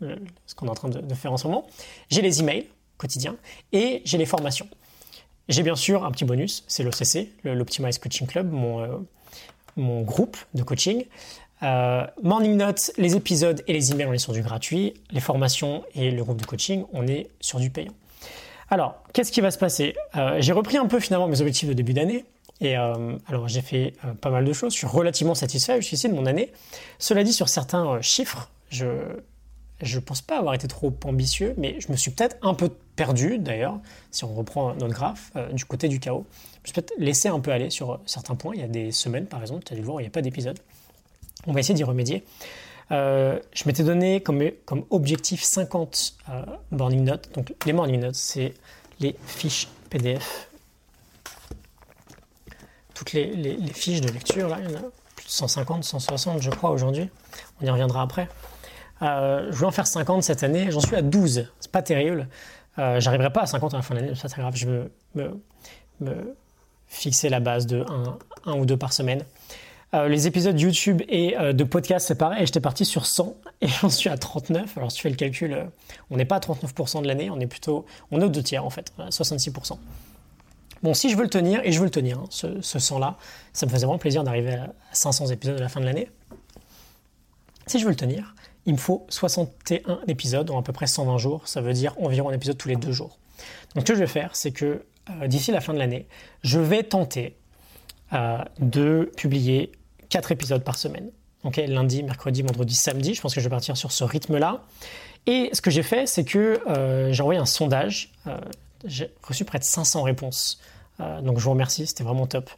ce 0.00 0.54
qu'on 0.54 0.66
est 0.66 0.70
en 0.70 0.74
train 0.74 0.88
de, 0.88 1.14
faire 1.14 1.32
en 1.32 1.36
ce 1.36 1.46
moment. 1.46 1.66
J'ai 2.10 2.22
les 2.22 2.40
emails 2.40 2.66
quotidiens 2.96 3.36
et 3.72 4.02
j'ai 4.04 4.18
les 4.18 4.26
formations. 4.26 4.68
J'ai 5.48 5.62
bien 5.62 5.76
sûr 5.76 6.04
un 6.04 6.10
petit 6.10 6.24
bonus, 6.24 6.64
c'est 6.68 6.82
l'OCC, 6.82 7.28
l'Optimize 7.44 7.98
Coaching 7.98 8.26
Club, 8.26 8.52
mon, 8.52 9.06
mon 9.78 10.02
groupe 10.02 10.36
de 10.54 10.62
coaching. 10.62 11.04
Euh, 11.62 12.06
morning 12.22 12.56
Notes, 12.56 12.92
les 12.98 13.16
épisodes 13.16 13.62
et 13.66 13.72
les 13.72 13.92
emails, 13.92 14.06
on 14.06 14.12
est 14.12 14.18
sur 14.18 14.32
du 14.32 14.42
gratuit. 14.42 14.94
Les 15.10 15.20
formations 15.20 15.84
et 15.94 16.10
le 16.10 16.22
groupe 16.22 16.40
de 16.40 16.46
coaching, 16.46 16.84
on 16.92 17.06
est 17.06 17.28
sur 17.40 17.58
du 17.58 17.70
payant. 17.70 17.94
Alors, 18.70 19.02
qu'est-ce 19.12 19.32
qui 19.32 19.40
va 19.40 19.50
se 19.50 19.58
passer? 19.58 19.94
Euh, 20.16 20.36
J'ai 20.40 20.52
repris 20.52 20.76
un 20.76 20.86
peu 20.86 21.00
finalement 21.00 21.26
mes 21.26 21.40
objectifs 21.40 21.68
de 21.68 21.74
début 21.74 21.94
d'année. 21.94 22.24
Et 22.60 22.76
euh, 22.76 23.16
alors, 23.28 23.48
j'ai 23.48 23.62
fait 23.62 23.94
pas 24.20 24.30
mal 24.30 24.44
de 24.44 24.52
choses. 24.52 24.72
Je 24.72 24.78
suis 24.78 24.86
relativement 24.86 25.34
satisfait 25.34 25.80
jusqu'ici 25.80 26.08
de 26.08 26.14
mon 26.14 26.26
année. 26.26 26.52
Cela 26.98 27.24
dit, 27.24 27.32
sur 27.32 27.48
certains 27.48 28.00
chiffres, 28.02 28.50
je 28.70 28.86
ne 29.80 30.00
pense 30.00 30.22
pas 30.22 30.38
avoir 30.38 30.54
été 30.54 30.66
trop 30.66 30.92
ambitieux, 31.04 31.54
mais 31.56 31.80
je 31.80 31.90
me 31.92 31.96
suis 31.96 32.10
peut-être 32.10 32.36
un 32.42 32.54
peu 32.54 32.70
perdu 32.96 33.38
d'ailleurs, 33.38 33.78
si 34.10 34.24
on 34.24 34.34
reprend 34.34 34.74
notre 34.74 34.94
graphe, 34.94 35.32
du 35.52 35.64
côté 35.64 35.88
du 35.88 36.00
chaos. 36.00 36.26
Je 36.32 36.58
me 36.58 36.64
suis 36.66 36.72
peut-être 36.72 36.94
laissé 36.98 37.28
un 37.28 37.38
peu 37.38 37.52
aller 37.52 37.70
sur 37.70 38.00
certains 38.04 38.34
points. 38.34 38.54
Il 38.54 38.60
y 38.60 38.64
a 38.64 38.68
des 38.68 38.90
semaines, 38.90 39.26
par 39.26 39.40
exemple, 39.40 39.62
tu 39.64 39.72
as 39.72 39.76
dû 39.76 39.82
voir, 39.82 40.00
il 40.00 40.04
n'y 40.04 40.08
a 40.08 40.10
pas 40.10 40.22
d'épisode. 40.22 40.58
On 41.46 41.52
va 41.52 41.60
essayer 41.60 41.74
d'y 41.74 41.84
remédier. 41.84 42.24
Euh, 42.90 43.38
je 43.52 43.64
m'étais 43.66 43.84
donné 43.84 44.22
comme, 44.22 44.42
comme 44.64 44.84
objectif 44.90 45.42
50 45.42 46.14
euh, 46.30 46.44
morning 46.70 47.04
notes. 47.04 47.30
Donc 47.34 47.54
les 47.66 47.72
morning 47.72 48.00
notes, 48.00 48.14
c'est 48.14 48.54
les 49.00 49.14
fiches 49.26 49.68
PDF. 49.90 50.48
Toutes 52.94 53.12
les, 53.12 53.56
fiches 53.72 54.00
de 54.00 54.08
lecture, 54.08 54.48
là, 54.48 54.58
il 54.60 54.70
y 54.70 54.74
en 54.74 54.78
a 54.78 54.82
plus 55.14 55.26
de 55.26 55.30
150, 55.30 55.84
160 55.84 56.42
je 56.42 56.50
crois 56.50 56.70
aujourd'hui. 56.70 57.08
On 57.60 57.66
y 57.66 57.70
reviendra 57.70 58.02
après. 58.02 58.28
Euh, 59.02 59.48
je 59.50 59.56
voulais 59.56 59.68
en 59.68 59.72
faire 59.72 59.86
50 59.86 60.22
cette 60.22 60.42
année, 60.42 60.70
j'en 60.70 60.80
suis 60.80 60.96
à 60.96 61.02
12. 61.02 61.50
C'est 61.60 61.72
pas 61.72 61.82
terrible. 61.82 62.28
J'arriverai 62.76 63.32
pas 63.32 63.40
à 63.40 63.46
50 63.46 63.74
à 63.74 63.78
la 63.78 63.82
fin 63.82 63.96
de 63.96 64.00
l'année, 64.00 64.12
c'est 64.14 64.32
pas 64.32 64.40
grave. 64.40 64.54
Je 64.54 64.68
veux 64.68 64.92
me, 66.00 66.36
fixer 66.86 67.28
la 67.28 67.40
base 67.40 67.66
de 67.66 67.84
1 68.46 68.52
ou 68.52 68.66
2 68.66 68.76
par 68.76 68.92
semaine. 68.92 69.24
Euh, 69.94 70.06
les 70.08 70.26
épisodes 70.26 70.58
YouTube 70.60 71.02
et 71.08 71.36
euh, 71.38 71.54
de 71.54 71.64
podcast, 71.64 72.06
c'est 72.06 72.14
pareil. 72.14 72.44
J'étais 72.44 72.60
parti 72.60 72.84
sur 72.84 73.06
100 73.06 73.34
et 73.62 73.68
j'en 73.68 73.88
suis 73.88 74.10
à 74.10 74.18
39. 74.18 74.76
Alors, 74.76 74.90
si 74.90 74.98
tu 74.98 75.02
fais 75.02 75.10
le 75.10 75.16
calcul, 75.16 75.52
euh, 75.52 75.64
on 76.10 76.16
n'est 76.16 76.26
pas 76.26 76.36
à 76.36 76.40
39% 76.40 77.02
de 77.02 77.06
l'année, 77.06 77.30
on 77.30 77.40
est 77.40 77.46
plutôt. 77.46 77.86
On 78.10 78.20
est 78.20 78.24
aux 78.24 78.28
deux 78.28 78.42
tiers 78.42 78.64
en 78.64 78.70
fait, 78.70 78.92
à 78.98 79.08
66%. 79.08 79.78
Bon, 80.82 80.94
si 80.94 81.10
je 81.10 81.16
veux 81.16 81.22
le 81.22 81.30
tenir, 81.30 81.60
et 81.64 81.72
je 81.72 81.78
veux 81.78 81.86
le 81.86 81.90
tenir, 81.90 82.18
hein, 82.18 82.26
ce, 82.30 82.60
ce 82.60 82.78
100-là, 82.78 83.16
ça 83.52 83.66
me 83.66 83.70
faisait 83.70 83.86
vraiment 83.86 83.98
plaisir 83.98 84.22
d'arriver 84.22 84.54
à 84.54 84.72
500 84.92 85.28
épisodes 85.28 85.56
à 85.56 85.60
la 85.60 85.68
fin 85.68 85.80
de 85.80 85.86
l'année. 85.86 86.08
Si 87.66 87.78
je 87.78 87.84
veux 87.84 87.90
le 87.90 87.96
tenir, 87.96 88.34
il 88.68 88.74
me 88.74 88.78
faut 88.78 89.04
61 89.08 90.00
épisodes 90.06 90.48
en 90.50 90.60
à 90.60 90.62
peu 90.62 90.72
près 90.72 90.86
120 90.86 91.18
jours. 91.18 91.48
Ça 91.48 91.60
veut 91.60 91.72
dire 91.72 91.94
environ 92.00 92.28
un 92.28 92.32
épisode 92.32 92.56
tous 92.56 92.68
les 92.68 92.76
deux 92.76 92.92
jours. 92.92 93.18
Donc, 93.74 93.86
ce 93.86 93.92
que 93.92 93.94
je 93.94 94.00
vais 94.00 94.06
faire, 94.06 94.36
c'est 94.36 94.52
que 94.52 94.84
d'ici 95.26 95.50
la 95.50 95.60
fin 95.60 95.72
de 95.72 95.78
l'année, 95.78 96.06
je 96.42 96.60
vais 96.60 96.82
tenter 96.82 97.34
de 98.12 99.10
publier 99.16 99.72
4 100.10 100.32
épisodes 100.32 100.62
par 100.62 100.76
semaine. 100.76 101.10
Okay, 101.44 101.66
lundi, 101.66 102.02
mercredi, 102.02 102.42
vendredi, 102.42 102.74
samedi. 102.74 103.14
Je 103.14 103.20
pense 103.20 103.34
que 103.34 103.40
je 103.40 103.46
vais 103.46 103.50
partir 103.50 103.76
sur 103.76 103.92
ce 103.92 104.04
rythme-là. 104.04 104.64
Et 105.26 105.50
ce 105.52 105.60
que 105.60 105.70
j'ai 105.70 105.82
fait, 105.82 106.06
c'est 106.06 106.24
que 106.24 106.60
euh, 106.68 107.12
j'ai 107.12 107.22
envoyé 107.22 107.40
un 107.40 107.46
sondage. 107.46 108.12
Euh, 108.26 108.36
j'ai 108.84 109.10
reçu 109.22 109.44
près 109.44 109.58
de 109.58 109.64
500 109.64 110.02
réponses. 110.02 110.60
Euh, 111.00 111.20
donc 111.20 111.38
je 111.38 111.44
vous 111.44 111.50
remercie, 111.50 111.86
c'était 111.86 112.02
vraiment 112.02 112.26
top. 112.26 112.50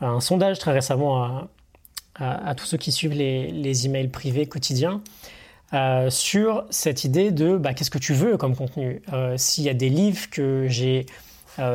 Un 0.00 0.20
sondage 0.20 0.58
très 0.58 0.72
récemment 0.72 1.48
à, 2.16 2.54
tous 2.56 2.66
ceux 2.66 2.76
qui 2.76 2.90
suivent 2.90 3.14
les 3.14 3.86
emails 3.86 4.08
privés 4.08 4.46
quotidiens. 4.46 5.02
Sur 6.10 6.64
cette 6.70 7.04
idée 7.04 7.30
de 7.30 7.56
bah, 7.56 7.74
qu'est-ce 7.74 7.90
que 7.90 7.98
tu 7.98 8.14
veux 8.14 8.36
comme 8.36 8.56
contenu? 8.56 9.02
S'il 9.36 9.64
y 9.64 9.68
a 9.68 9.74
des 9.74 9.88
livres 9.88 10.30
que 10.30 10.66
j'ai 10.68 11.06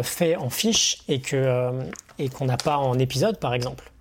fait 0.01 0.35
en 0.35 0.49
fiche 0.49 1.03
et 1.07 1.21
qu'on 1.21 2.45
n'a 2.45 2.57
pas 2.57 2.77
en 2.77 2.97
épisode, 2.97 3.39
par 3.39 3.53
exemple. 3.53 3.91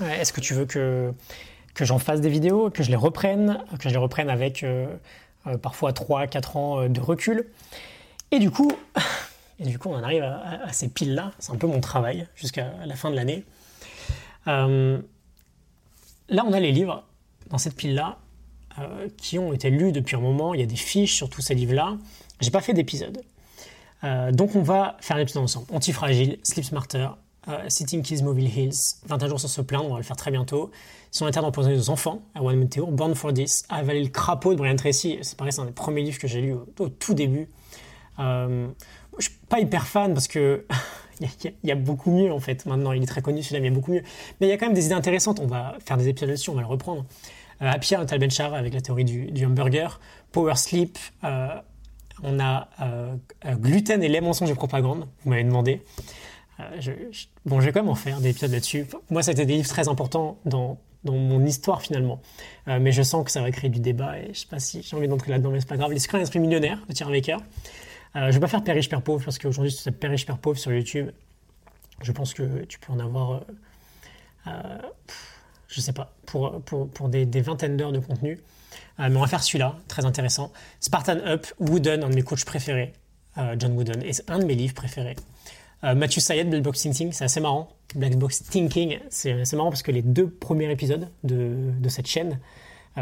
Est-ce 0.00 0.32
que 0.32 0.40
tu 0.40 0.54
veux 0.54 0.66
que, 0.66 1.12
que 1.74 1.84
j'en 1.84 1.98
fasse 1.98 2.20
des 2.20 2.28
vidéos, 2.28 2.70
que 2.70 2.82
je 2.82 2.90
les 2.90 2.96
reprenne, 2.96 3.64
que 3.78 3.88
je 3.88 3.94
les 3.94 4.00
reprenne 4.00 4.30
avec 4.30 4.62
euh, 4.62 4.86
euh, 5.46 5.56
parfois 5.56 5.92
3-4 5.92 6.58
ans 6.58 6.80
euh, 6.80 6.88
de 6.88 7.00
recul? 7.00 7.46
Et 8.30 8.38
du 8.38 8.50
coup, 8.50 8.72
et 9.58 9.64
du 9.64 9.78
coup 9.78 9.88
on 9.88 9.94
en 9.94 10.02
arrive 10.02 10.22
à, 10.22 10.72
ces 10.72 10.88
piles-là, 10.88 11.32
c'est 11.38 11.52
un 11.52 11.56
peu 11.56 11.66
mon 11.66 11.80
travail 11.80 12.26
jusqu'à 12.34 12.72
la 12.84 12.96
fin 12.96 13.10
de 13.10 13.16
l'année. 13.16 13.44
là, 14.46 14.98
on 16.28 16.52
a 16.52 16.60
les 16.60 16.72
livres 16.72 17.04
dans 17.48 17.58
cette 17.58 17.76
pile-là 17.76 18.18
qui 19.16 19.38
ont 19.38 19.52
été 19.52 19.70
lus 19.70 19.92
depuis 19.92 20.16
un 20.16 20.20
moment. 20.20 20.54
Il 20.54 20.60
y 20.60 20.62
a 20.62 20.66
des 20.66 20.76
fiches 20.76 21.14
sur 21.14 21.28
tous 21.28 21.42
ces 21.42 21.54
livres-là. 21.54 21.96
J'ai 22.40 22.50
pas 22.50 22.60
fait 22.60 22.72
d'épisode. 22.72 23.22
donc 24.32 24.56
on 24.56 24.62
va 24.62 24.96
faire 25.00 25.16
l'épisode 25.16 25.42
ensemble. 25.42 25.66
Antifragile, 25.72 26.38
Sleep 26.42 26.64
Smarter, 26.64 27.08
euh, 27.48 27.68
Sitting 27.68 28.02
Kids 28.02 28.22
Mobile 28.22 28.54
Hills, 28.54 28.98
21 29.06 29.28
jours 29.28 29.40
sans 29.40 29.48
se 29.48 29.62
plaindre, 29.62 29.86
on 29.86 29.92
va 29.92 29.96
le 29.96 30.02
faire 30.02 30.16
très 30.16 30.30
bientôt. 30.30 30.70
Son 31.10 31.26
état 31.26 31.40
d'empoisonner 31.40 31.76
aux 31.76 31.88
enfants, 31.88 32.20
à 32.34 32.42
One 32.42 32.56
Meteor, 32.56 32.90
Born 32.92 33.14
for 33.14 33.32
This, 33.32 33.64
Avaler 33.70 34.02
le 34.02 34.10
crapaud 34.10 34.52
de 34.52 34.58
Brian 34.58 34.76
Tracy, 34.76 35.18
c'est 35.22 35.38
pareil, 35.38 35.52
c'est 35.52 35.62
un 35.62 35.64
des 35.64 35.72
premiers 35.72 36.02
livres 36.02 36.18
que 36.18 36.28
j'ai 36.28 36.42
lu 36.42 36.54
au, 36.78 36.88
tout 36.90 37.14
début. 37.14 37.48
Euh, 38.18 38.68
je 39.18 39.24
suis 39.24 39.38
pas 39.48 39.58
hyper 39.58 39.86
fan 39.86 40.12
parce 40.12 40.28
que 40.28 40.66
il 41.20 41.28
y, 41.64 41.72
a 41.72 41.74
beaucoup 41.74 42.10
mieux 42.10 42.30
en 42.30 42.40
fait. 42.40 42.66
Maintenant, 42.66 42.92
il 42.92 43.02
est 43.02 43.06
très 43.06 43.22
connu 43.22 43.42
celui-là, 43.42 43.60
mais 43.60 43.68
il 43.68 43.70
y 43.70 43.74
a 43.74 43.78
beaucoup 43.78 43.92
mieux. 43.92 44.02
Mais 44.40 44.46
il 44.46 44.50
y 44.50 44.52
a 44.52 44.58
quand 44.58 44.66
même 44.66 44.74
des 44.74 44.84
idées 44.84 44.94
intéressantes. 44.94 45.40
On 45.40 45.46
va 45.46 45.78
faire 45.84 45.96
des 45.96 46.08
épisodes 46.08 46.28
là-dessus, 46.28 46.50
on 46.50 46.54
va 46.54 46.60
le 46.60 46.66
reprendre. 46.66 47.06
Euh, 47.62 47.70
Happy 47.70 47.94
Hour 47.94 48.06
Tal 48.06 48.22
avec 48.54 48.74
la 48.74 48.80
théorie 48.80 49.04
du, 49.04 49.46
hamburger. 49.46 50.00
Power 50.32 50.56
Sleep. 50.56 50.98
Euh, 51.24 51.48
on 52.22 52.38
a 52.38 52.68
euh, 52.82 53.16
Gluten 53.54 54.02
et 54.02 54.08
les 54.08 54.20
mensonges 54.20 54.50
de 54.50 54.54
propagande. 54.54 55.08
Vous 55.24 55.30
m'avez 55.30 55.44
demandé. 55.44 55.82
Bon, 57.46 57.60
je 57.60 57.66
vais 57.66 57.72
quand 57.72 57.80
même 57.80 57.88
en 57.88 57.94
faire 57.94 58.20
des 58.20 58.30
épisodes 58.30 58.50
là-dessus. 58.50 58.86
Moi, 59.08 59.22
c'était 59.22 59.46
des 59.46 59.54
livres 59.54 59.68
très 59.68 59.88
importants 59.88 60.38
dans, 60.44 60.78
dans 61.04 61.14
mon 61.14 61.42
histoire 61.46 61.80
finalement. 61.80 62.20
mais 62.66 62.92
je 62.92 63.02
sens 63.02 63.24
que 63.24 63.30
ça 63.30 63.40
va 63.40 63.50
créer 63.50 63.70
du 63.70 63.80
débat 63.80 64.18
et 64.18 64.34
je 64.34 64.40
sais 64.40 64.46
pas 64.46 64.58
si 64.58 64.82
j'ai 64.82 64.94
envie 64.94 65.08
d'entrer 65.08 65.30
là-dedans, 65.30 65.50
mais 65.50 65.60
c'est 65.60 65.68
pas 65.68 65.78
grave. 65.78 65.90
Les 65.90 65.98
secrets 65.98 66.18
d'esprit 66.18 66.38
millionnaire 66.38 66.78
de 66.86 66.92
Thierry 66.92 67.12
Baker. 67.12 67.38
Euh, 68.16 68.26
je 68.28 68.32
vais 68.32 68.40
pas 68.40 68.48
faire 68.48 68.64
Père 68.64 68.74
riche, 68.74 68.88
Père 68.88 69.02
pauvre, 69.02 69.24
parce 69.24 69.38
qu'aujourd'hui, 69.38 69.72
c'est 69.72 69.92
Père 69.92 70.10
riche, 70.10 70.26
Père 70.26 70.38
pauvre 70.38 70.58
sur 70.58 70.72
YouTube. 70.72 71.10
Je 72.02 72.12
pense 72.12 72.34
que 72.34 72.64
tu 72.64 72.78
peux 72.78 72.92
en 72.92 72.98
avoir, 72.98 73.32
euh, 73.32 73.40
euh 74.48 74.78
je 75.70 75.80
sais 75.80 75.92
pas, 75.92 76.14
pour, 76.26 76.60
pour, 76.62 76.88
pour 76.88 77.08
des, 77.08 77.26
des, 77.26 77.40
vingtaines 77.40 77.76
d'heures 77.76 77.92
de 77.92 77.98
contenu. 77.98 78.38
Euh, 78.98 79.08
mais 79.08 79.16
on 79.16 79.20
va 79.20 79.26
faire 79.26 79.42
celui-là, 79.42 79.76
très 79.88 80.04
intéressant. 80.04 80.52
Spartan 80.80 81.18
Up, 81.24 81.46
Wooden, 81.58 82.04
un 82.04 82.10
de 82.10 82.14
mes 82.14 82.22
coachs 82.22 82.44
préférés, 82.44 82.92
John 83.58 83.72
Wooden, 83.72 84.02
et 84.02 84.10
un 84.28 84.38
de 84.38 84.44
mes 84.44 84.54
livres 84.54 84.74
préférés. 84.74 85.16
Matthew 85.82 86.18
Syed, 86.18 86.50
Black 86.50 86.62
Box 86.62 86.82
Thinking, 86.82 87.10
c'est 87.12 87.24
assez 87.24 87.40
marrant. 87.40 87.70
Black 87.94 88.16
Box 88.16 88.42
Thinking, 88.42 88.98
c'est 89.08 89.52
marrant 89.54 89.70
parce 89.70 89.82
que 89.82 89.90
les 89.90 90.02
deux 90.02 90.28
premiers 90.28 90.70
épisodes 90.70 91.08
de, 91.24 91.72
de 91.80 91.88
cette 91.88 92.06
chaîne, 92.06 92.38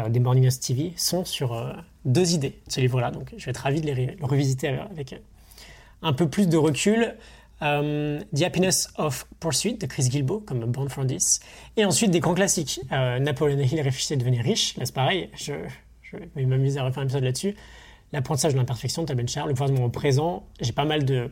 des 0.07 0.19
Morning 0.21 0.45
News 0.45 0.51
TV, 0.51 0.93
sont 0.95 1.25
sur 1.25 1.75
deux 2.05 2.35
idées, 2.35 2.57
ce 2.69 2.79
livre-là. 2.79 3.11
Donc, 3.11 3.33
je 3.35 3.43
vais 3.43 3.49
être 3.49 3.57
ravi 3.57 3.81
de 3.81 3.91
les 3.91 4.17
revisiter 4.21 4.69
avec 4.69 5.19
un 6.01 6.13
peu 6.13 6.29
plus 6.29 6.47
de 6.47 6.57
recul. 6.57 7.15
Euh, 7.61 8.21
The 8.35 8.43
Happiness 8.43 8.89
of 8.97 9.27
Pursuit 9.39 9.75
de 9.75 9.85
Chris 9.85 10.09
Gilbo, 10.09 10.39
comme 10.39 10.63
Born 10.65 10.89
from 10.89 11.07
This. 11.07 11.39
Et 11.77 11.85
ensuite, 11.85 12.11
des 12.11 12.19
grands 12.19 12.33
classiques. 12.33 12.79
Euh, 12.91 13.19
Napoleon 13.19 13.59
Hill 13.59 13.81
réfléchissait 13.81 14.13
à 14.15 14.17
devenir 14.17 14.43
riche. 14.43 14.75
Là, 14.77 14.85
c'est 14.85 14.95
pareil. 14.95 15.29
Je, 15.35 15.53
vais 16.35 16.45
m'amuser 16.45 16.79
à 16.79 16.83
refaire 16.83 17.01
un 17.01 17.05
épisode 17.05 17.23
là-dessus. 17.23 17.55
L'apprentissage 18.11 18.53
de 18.53 18.57
l'imperfection 18.57 19.03
de 19.03 19.07
Tal 19.07 19.17
Ben 19.17 19.25
Le 19.25 19.53
pouvoir 19.53 19.69
du 19.69 19.75
moment 19.75 19.89
présent. 19.89 20.43
J'ai 20.61 20.71
pas 20.71 20.85
mal 20.85 21.05
de, 21.05 21.29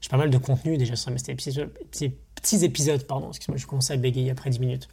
j'ai 0.00 0.08
pas 0.08 0.16
mal 0.16 0.30
de 0.30 0.38
contenu 0.38 0.76
déjà 0.76 0.94
sur 0.94 1.10
mes 1.10 1.16
petits, 1.16 2.12
petits 2.34 2.64
épisodes, 2.64 3.04
pardon. 3.04 3.30
Excuse-moi, 3.30 3.56
je 3.56 3.66
commence 3.66 3.90
à 3.90 3.96
bégayer 3.96 4.30
après 4.30 4.50
10 4.50 4.60
minutes. 4.60 4.88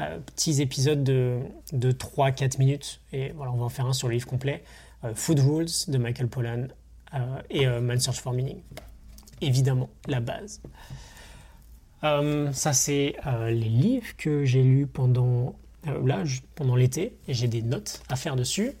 Euh, 0.00 0.18
petits 0.18 0.60
épisodes 0.60 1.04
de, 1.04 1.38
de 1.72 1.92
3-4 1.92 2.58
minutes. 2.58 3.00
Et 3.12 3.30
voilà, 3.36 3.52
on 3.52 3.58
va 3.58 3.66
en 3.66 3.68
faire 3.68 3.86
un 3.86 3.92
sur 3.92 4.08
le 4.08 4.14
livre 4.14 4.26
complet. 4.26 4.64
Euh, 5.04 5.12
Food 5.14 5.38
Rules 5.38 5.70
de 5.88 5.98
Michael 5.98 6.28
Pollan 6.28 6.68
et 7.50 7.66
Man 7.66 8.00
Search 8.00 8.20
for 8.20 8.32
Meaning. 8.32 8.62
Évidemment, 9.42 9.90
la 10.08 10.20
base. 10.20 10.60
ça, 12.02 12.72
c'est 12.72 13.16
les 13.48 13.54
livres 13.54 14.16
que 14.16 14.44
j'ai 14.44 14.62
lus 14.62 14.86
pendant, 14.86 15.54
là, 15.84 16.22
pendant 16.54 16.76
l'été. 16.76 17.16
Et 17.28 17.34
j'ai 17.34 17.48
des 17.48 17.62
notes 17.62 18.02
à 18.08 18.16
faire 18.16 18.36
dessus. 18.36 18.72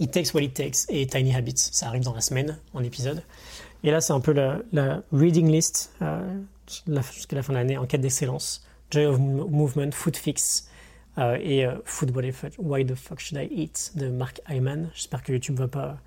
It 0.00 0.12
Takes 0.12 0.34
What 0.34 0.42
It 0.42 0.54
Takes 0.54 0.90
et 0.90 1.06
Tiny 1.06 1.34
Habits. 1.34 1.54
Ça 1.56 1.88
arrive 1.88 2.02
dans 2.02 2.14
la 2.14 2.20
semaine 2.20 2.58
en 2.74 2.84
épisode. 2.84 3.22
Et 3.82 3.90
là, 3.90 4.00
c'est 4.00 4.12
un 4.12 4.20
peu 4.20 4.32
la, 4.32 5.02
reading 5.12 5.50
list 5.50 5.92
jusqu'à 7.12 7.36
la 7.36 7.42
fin 7.42 7.52
de 7.52 7.58
l'année 7.58 7.76
en 7.78 7.86
quête 7.86 8.00
d'excellence. 8.00 8.64
Joy 8.90 9.04
of 9.06 9.18
Movement, 9.18 9.90
Food 9.92 10.16
Fix 10.16 10.68
euh, 11.18 11.36
et 11.40 11.66
euh, 11.66 11.74
Food 11.84 12.12
Why 12.58 12.86
the 12.86 12.94
Fuck 12.94 13.20
Should 13.20 13.42
I 13.42 13.48
Eat 13.50 13.92
de 13.96 14.08
Mark 14.08 14.40
Hyman. 14.48 14.90
J'espère 14.94 15.22
que 15.22 15.32
YouTube 15.32 15.58
va 15.58 15.68
pas 15.68 15.98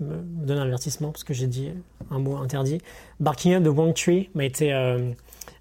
me 0.00 0.16
donner 0.46 0.60
un 0.60 0.66
avertissement 0.66 1.10
parce 1.12 1.24
que 1.24 1.34
j'ai 1.34 1.46
dit 1.46 1.70
un 2.10 2.18
mot 2.18 2.36
interdit. 2.36 2.80
Barking 3.20 3.54
Up 3.54 3.62
de 3.62 3.70
Wang 3.70 3.94
Tree 3.94 4.30
m'a 4.34 4.44
été 4.44 4.72
euh, 4.72 5.12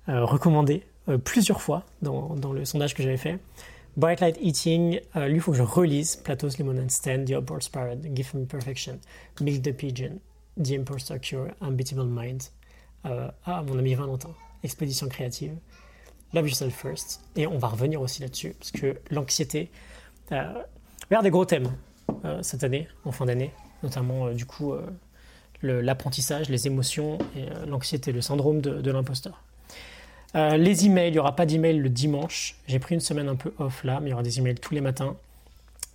recommandé 0.07 0.83
plusieurs 1.23 1.61
fois 1.61 1.83
dans, 2.01 2.35
dans, 2.35 2.51
le 2.51 2.65
sondage 2.65 2.95
que 2.95 3.03
j'avais 3.03 3.17
fait. 3.17 3.39
Bright 3.95 4.19
Light 4.21 4.37
Eating, 4.41 4.99
lui, 5.15 5.35
il 5.35 5.39
faut 5.39 5.51
que 5.51 5.57
je 5.57 5.63
relise 5.63 6.15
Plato's 6.15 6.57
Lemon 6.57 6.77
and 6.77 6.89
Stand, 6.89 7.25
The 7.25 7.33
Upward 7.33 7.61
Spirit, 7.61 7.99
Give 8.13 8.27
Me 8.33 8.45
Perfection, 8.45 8.99
Milk 9.39 9.61
the 9.61 9.71
Pigeon, 9.71 10.19
The 10.61 10.71
Imposter 10.71 11.19
Cure, 11.19 11.51
Unbeatable 11.61 12.07
Mind. 12.07 12.43
ah, 13.03 13.63
mon 13.67 13.77
ami 13.77 13.93
Valentin, 13.93 14.33
Expédition 14.63 15.07
créative. 15.07 15.53
Love 16.35 16.49
Yourself 16.49 16.73
First. 16.73 17.21
Et 17.35 17.47
on 17.47 17.57
va 17.57 17.69
revenir 17.69 18.01
aussi 18.01 18.21
là-dessus, 18.21 18.55
parce 18.59 18.71
que 18.71 18.99
l'anxiété, 19.09 19.71
euh, 20.31 20.53
vers 21.09 21.23
des 21.23 21.29
gros 21.29 21.45
thèmes 21.45 21.71
euh, 22.25 22.41
cette 22.41 22.63
année, 22.63 22.87
en 23.05 23.11
fin 23.11 23.25
d'année, 23.25 23.51
notamment 23.85 24.27
euh, 24.27 24.33
du 24.33 24.45
coup 24.45 24.73
l'apprentissage, 25.61 26.49
les 26.49 26.67
émotions 26.67 27.17
et 27.35 27.45
l'anxiété, 27.67 28.11
le 28.11 28.21
syndrome 28.21 28.61
de, 28.61 28.91
l'imposteur. 28.91 29.41
les 30.35 30.85
emails, 30.85 31.09
il 31.09 31.13
n'y 31.13 31.19
aura 31.19 31.35
pas 31.35 31.47
d'emails 31.47 31.79
le 31.79 31.89
dimanche. 31.89 32.57
J'ai 32.67 32.77
pris 32.77 32.93
une 32.93 33.01
semaine 33.01 33.29
un 33.29 33.35
peu 33.35 33.51
off 33.57 33.83
là, 33.83 33.99
mais 33.99 34.09
il 34.09 34.11
y 34.11 34.13
aura 34.13 34.21
des 34.21 34.37
emails 34.37 34.55
tous 34.55 34.75
les 34.75 34.81
matins. 34.81 35.15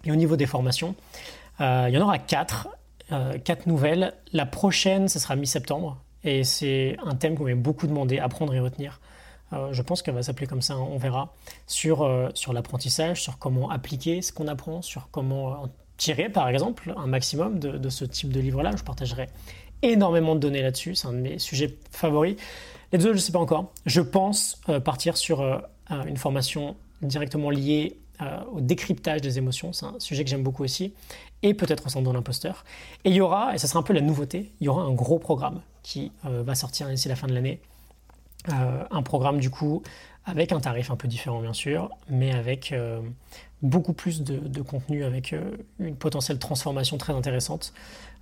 Et 0.04 0.10
au 0.10 0.16
niveau 0.16 0.34
des 0.34 0.46
formations, 0.46 0.96
il 1.60 1.90
y 1.90 1.98
en 1.98 2.00
aura 2.00 2.18
quatre, 2.18 2.68
quatre 3.44 3.66
nouvelles. 3.66 4.14
La 4.32 4.44
prochaine, 4.44 5.06
ce 5.08 5.20
sera 5.20 5.36
mi-septembre. 5.36 5.98
Et 6.24 6.42
c'est 6.42 6.96
un 7.04 7.14
thème 7.14 7.36
qu'on 7.36 7.44
m'a 7.44 7.54
beaucoup 7.54 7.86
demandé, 7.86 8.18
apprendre 8.18 8.52
et 8.54 8.60
retenir. 8.60 8.98
Euh, 9.52 9.72
je 9.72 9.82
pense 9.82 10.02
qu'elle 10.02 10.14
va 10.14 10.22
s'appeler 10.22 10.46
comme 10.46 10.62
ça, 10.62 10.76
on 10.78 10.96
verra, 10.96 11.34
sur, 11.66 12.02
euh, 12.02 12.28
sur 12.34 12.52
l'apprentissage, 12.52 13.22
sur 13.22 13.38
comment 13.38 13.70
appliquer 13.70 14.22
ce 14.22 14.32
qu'on 14.32 14.46
apprend, 14.46 14.82
sur 14.82 15.08
comment 15.10 15.62
en 15.62 15.68
tirer 16.00 16.30
par 16.30 16.48
exemple 16.48 16.94
un 16.96 17.06
maximum 17.06 17.58
de, 17.58 17.88
ce 17.90 18.06
type 18.06 18.32
de 18.32 18.40
livre-là. 18.40 18.72
Je 18.74 18.82
partagerai 18.82 19.28
énormément 19.82 20.34
de 20.34 20.40
données 20.40 20.62
là-dessus, 20.62 20.94
c'est 20.94 21.06
un 21.06 21.12
de 21.12 21.18
mes 21.18 21.38
sujets 21.38 21.76
favoris. 21.90 22.36
Les 22.92 22.98
deux, 22.98 23.10
je 23.10 23.18
ne 23.18 23.18
sais 23.18 23.32
pas 23.32 23.38
encore. 23.38 23.72
Je 23.84 24.00
pense 24.00 24.60
euh, 24.68 24.80
partir 24.80 25.16
sur 25.16 25.42
une 25.90 26.16
formation 26.16 26.76
directement 27.02 27.50
liée 27.50 27.98
au 28.52 28.60
décryptage 28.60 29.22
des 29.22 29.38
émotions, 29.38 29.72
c'est 29.72 29.86
un 29.86 29.98
sujet 29.98 30.24
que 30.24 30.30
j'aime 30.30 30.42
beaucoup 30.42 30.62
aussi, 30.62 30.92
et 31.42 31.54
peut-être 31.54 31.86
au 31.86 32.00
de 32.02 32.12
l'imposteur. 32.12 32.66
Et 33.04 33.08
il 33.08 33.16
y 33.16 33.22
aura, 33.22 33.54
et 33.54 33.58
ça 33.58 33.66
sera 33.66 33.80
un 33.80 33.82
peu 33.82 33.94
la 33.94 34.02
nouveauté, 34.02 34.52
il 34.60 34.66
y 34.66 34.68
aura 34.68 34.82
un 34.82 34.92
gros 34.92 35.18
programme 35.18 35.62
qui 35.82 36.12
va 36.22 36.54
sortir 36.54 36.86
d'ici 36.88 37.08
la 37.08 37.16
fin 37.16 37.28
de 37.28 37.32
l'année, 37.32 37.62
euh, 38.48 38.84
un 38.90 39.02
programme 39.02 39.38
du 39.38 39.50
coup 39.50 39.82
avec 40.24 40.52
un 40.52 40.60
tarif 40.60 40.90
un 40.90 40.96
peu 40.96 41.08
différent 41.08 41.40
bien 41.40 41.52
sûr, 41.52 41.90
mais 42.08 42.32
avec 42.32 42.72
euh, 42.72 43.00
beaucoup 43.62 43.92
plus 43.92 44.22
de, 44.22 44.62
contenu, 44.62 45.04
avec 45.04 45.32
euh, 45.32 45.56
une 45.78 45.96
potentielle 45.96 46.38
transformation 46.38 46.96
très 46.96 47.12
intéressante. 47.12 47.74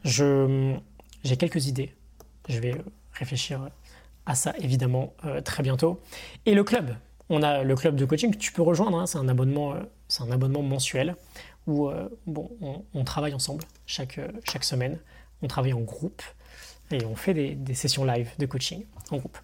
j'ai 0.04 1.36
quelques 1.38 1.66
idées, 1.66 1.94
je 2.48 2.58
vais 2.58 2.74
réfléchir 3.12 3.68
à 4.26 4.34
ça 4.34 4.54
évidemment 4.58 5.14
très 5.44 5.62
bientôt. 5.62 6.00
Et 6.46 6.54
le 6.54 6.64
club, 6.64 6.94
on 7.30 7.42
a 7.42 7.62
le 7.62 7.74
club 7.74 7.96
de 7.96 8.04
coaching 8.04 8.32
que 8.32 8.38
tu 8.38 8.52
peux 8.52 8.62
rejoindre, 8.62 8.98
hein. 8.98 9.06
c'est 9.06 9.18
un 9.18 9.28
abonnement, 9.28 9.74
un 10.20 10.30
abonnement 10.30 10.62
mensuel 10.62 11.16
où 11.66 11.90
bon, 12.26 12.50
on, 12.94 13.04
travaille 13.04 13.34
ensemble 13.34 13.64
chaque, 13.86 14.20
chaque 14.44 14.64
semaine, 14.64 14.98
on 15.42 15.48
travaille 15.48 15.72
en 15.72 15.80
groupe 15.80 16.22
et 16.90 17.04
on 17.04 17.16
fait 17.16 17.34
des 17.34 17.74
sessions 17.74 18.04
live 18.04 18.30
de 18.38 18.46
coaching 18.46 18.84
en 19.10 19.16
groupe. 19.16 19.38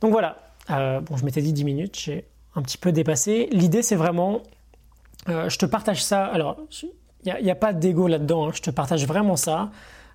Donc 0.00 0.12
voilà, 0.12 0.36
euh, 0.70 1.00
bon, 1.00 1.16
je 1.16 1.24
m'étais 1.24 1.42
dit 1.42 1.52
10 1.52 1.64
minutes, 1.64 1.98
j'ai 1.98 2.24
un 2.54 2.62
petit 2.62 2.78
peu 2.78 2.92
dépassé. 2.92 3.48
L'idée, 3.52 3.82
c'est 3.82 3.96
vraiment, 3.96 4.42
euh, 5.28 5.48
je 5.48 5.58
te 5.58 5.66
partage 5.66 6.02
ça. 6.02 6.26
Alors, 6.26 6.56
il 7.24 7.42
n'y 7.42 7.50
a, 7.50 7.54
pas 7.54 7.72
d'ego 7.72 8.06
là-dedans, 8.06 8.48
hein. 8.48 8.52
je 8.54 8.62
te 8.62 8.70
partage 8.70 9.06
vraiment 9.06 9.36
ça. 9.36 9.70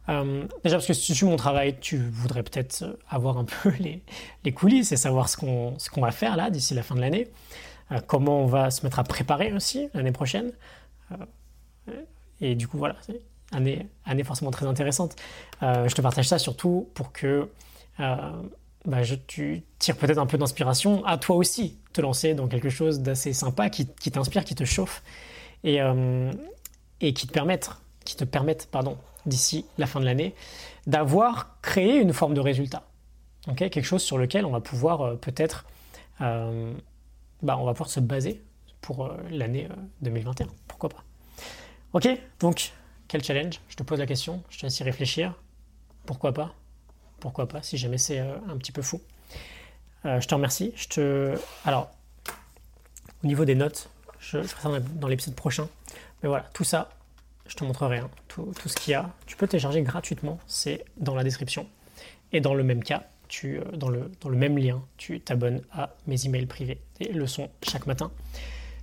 Euh, 0.09 0.45
déjà 0.63 0.77
parce 0.77 0.87
que 0.87 0.93
si 0.93 1.05
tu 1.07 1.15
suis 1.15 1.25
mon 1.25 1.37
travail, 1.37 1.77
tu 1.79 1.97
voudrais 1.97 2.43
peut-être 2.43 2.97
avoir 3.09 3.37
un 3.37 3.45
peu 3.63 3.71
les, 3.79 4.51
coulisses 4.51 4.91
et 4.91 4.97
savoir 4.97 5.29
ce 5.29 5.37
qu'on 5.37 6.01
va 6.01 6.11
faire 6.11 6.35
là 6.35 6.49
d'ici 6.49 6.73
la 6.73 6.83
fin 6.83 6.95
de 6.95 7.01
l'année, 7.01 7.27
comment 8.07 8.41
on 8.41 8.47
va 8.47 8.71
se 8.71 8.85
mettre 8.85 8.99
à 8.99 9.03
préparer 9.03 9.53
aussi 9.53 9.87
l'année 9.93 10.11
prochaine. 10.11 10.51
et 12.41 12.55
du 12.55 12.67
coup, 12.67 12.77
voilà, 12.77 12.95
c'est 13.01 13.21
année, 13.51 13.87
année 14.05 14.23
forcément 14.23 14.51
très 14.51 14.65
intéressante. 14.65 15.15
je 15.61 15.93
te 15.93 16.01
partage 16.01 16.27
ça 16.27 16.39
surtout 16.39 16.89
pour 16.95 17.11
que 17.11 17.49
bah, 18.85 18.99
tu 19.27 19.63
tires 19.79 19.95
peut-être 19.95 20.17
un 20.17 20.25
peu 20.25 20.37
d'inspiration 20.37 21.05
à 21.05 21.17
toi 21.17 21.35
aussi, 21.35 21.77
te 21.93 22.01
lancer 22.01 22.33
dans 22.33 22.47
quelque 22.47 22.69
chose 22.69 22.99
d'assez 22.99 23.33
sympa 23.33 23.69
qui, 23.69 23.85
t'inspire, 23.85 24.43
qui 24.43 24.55
te 24.55 24.65
chauffe 24.65 25.03
et, 25.63 25.81
euh, 25.81 26.31
qui 26.99 27.13
te 27.13 27.31
permette, 27.31 27.71
qui 28.03 28.15
te 28.15 28.25
permette 28.25 28.67
pardon, 28.69 28.97
d'ici 29.25 29.65
la 29.77 29.87
fin 29.87 29.99
de 29.99 30.05
l'année, 30.05 30.35
d'avoir 30.85 31.61
créé 31.61 31.97
une 31.97 32.11
forme 32.11 32.33
de 32.33 32.41
résultat. 32.41 32.83
quelque 33.55 33.83
chose 33.83 34.01
sur 34.01 34.17
lequel 34.17 34.45
on 34.45 34.51
va 34.51 34.59
pouvoir 34.59 35.01
euh, 35.01 35.15
peut-être 35.15 35.65
euh, 36.21 36.73
bah, 37.41 37.57
on 37.57 37.65
va 37.65 37.73
pouvoir 37.73 37.89
se 37.89 37.99
baser 37.99 38.41
pour 38.81 39.09
l'année 39.29 39.69
2021. 40.01 40.47
Pourquoi 40.67 40.89
pas 40.89 41.03
Ok, 41.93 42.09
donc 42.41 42.73
quel 43.07 43.23
challenge? 43.23 43.61
Je 43.69 43.75
te 43.75 43.83
pose 43.83 43.99
la 43.99 44.05
question, 44.05 44.43
je 44.49 44.59
te 44.59 44.65
laisse 44.65 44.79
y 44.79 44.83
réfléchir. 44.83 45.33
Pourquoi 46.05 46.33
pas? 46.33 46.53
Pourquoi 47.24 47.48
pas, 47.48 47.63
si 47.63 47.77
jamais 47.77 47.98
c'est 47.98 48.20
euh, 48.20 48.36
un 48.50 48.58
petit 48.58 48.74
peu 48.74 48.82
fou. 48.82 49.00
Euh, 50.03 50.20
je 50.20 50.27
te 50.27 50.36
remercie. 50.36 50.74
Je 50.75 50.88
te... 50.89 51.36
Alors, 51.63 51.89
au 53.24 53.27
niveau 53.27 53.46
des 53.46 53.56
notes, 53.56 53.89
je, 54.20 54.42
ferai 54.42 54.62
ça 54.62 54.80
dans 54.96 55.08
l'épisode 55.08 55.34
prochain. 55.34 55.70
Mais 56.22 56.27
voilà, 56.27 56.44
tout 56.53 56.65
ça, 56.65 56.89
je 57.48 57.56
te 57.56 57.63
montrerai. 57.63 58.00
Hein. 58.00 58.10
Tout, 58.27 58.51
ce 58.65 58.75
qu'il 58.75 58.92
y 58.92 58.94
a, 58.94 59.10
tu 59.25 59.38
peux 59.38 59.48
télécharger 59.48 59.82
gratuitement. 59.84 60.38
C'est 60.48 60.84
dans 60.98 61.15
la 61.15 61.24
description. 61.24 61.65
Et 62.34 62.42
dans 62.42 62.53
le 62.53 62.63
même 62.65 62.84
cas, 62.84 63.03
tu, 63.30 63.62
dans, 63.72 63.88
le, 63.88 64.12
dans 64.20 64.27
le 64.27 64.36
même 64.36 64.58
lien, 64.58 64.84
tu 64.98 65.22
t'abonnes 65.22 65.62
à 65.72 65.96
mes 66.08 66.25
emails 66.25 66.46
privés. 66.46 66.82
Les 67.00 67.13
leçons 67.13 67.50
chaque 67.62 67.86
matin. 67.86 68.12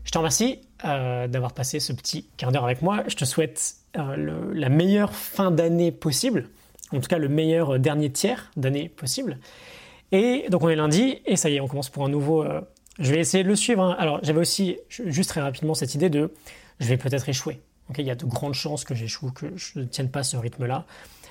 Je 0.04 0.12
te 0.12 0.16
remercie 0.16 0.62
d'avoir 0.82 1.52
passé 1.52 1.78
ce 1.78 1.92
petit 1.92 2.26
quart 2.38 2.52
d'heure 2.52 2.64
avec 2.64 2.80
moi. 2.80 3.04
Je 3.06 3.16
te 3.16 3.26
souhaite 3.26 3.74
la 3.94 4.68
meilleure 4.70 5.14
fin 5.14 5.50
d'année 5.50 5.92
possible, 5.92 6.48
en 6.92 7.00
tout 7.00 7.08
cas 7.08 7.18
le 7.18 7.28
meilleur 7.28 7.78
dernier 7.78 8.10
tiers 8.10 8.50
d'année 8.56 8.88
possible. 8.88 9.38
Et 10.12 10.46
donc 10.50 10.62
on 10.62 10.68
est 10.68 10.76
lundi, 10.76 11.18
et 11.24 11.36
ça 11.36 11.50
y 11.50 11.56
est, 11.56 11.60
on 11.60 11.68
commence 11.68 11.88
pour 11.88 12.04
un 12.04 12.08
nouveau... 12.08 12.44
je 12.98 13.12
vais 13.12 13.20
essayer 13.20 13.44
de 13.44 13.48
le 13.48 13.56
suivre. 13.56 13.82
Hein. 13.82 13.96
Alors 13.98 14.18
j'avais 14.22 14.40
aussi, 14.40 14.78
juste 14.88 15.30
très 15.30 15.40
rapidement, 15.40 15.74
cette 15.74 15.94
idée 15.94 16.10
de 16.10 16.32
je 16.80 16.88
vais 16.88 16.96
peut-être 16.96 17.28
échouer. 17.28 17.60
il 17.96 18.04
y 18.04 18.10
a 18.10 18.14
de 18.14 18.24
grandes 18.24 18.54
chances 18.54 18.84
que 18.84 18.94
j'échoue, 18.94 19.30
que 19.30 19.56
je 19.56 19.78
ne 19.78 19.84
tienne 19.84 20.10
pas 20.10 20.22
ce 20.22 20.36
rythme-là. 20.36 20.86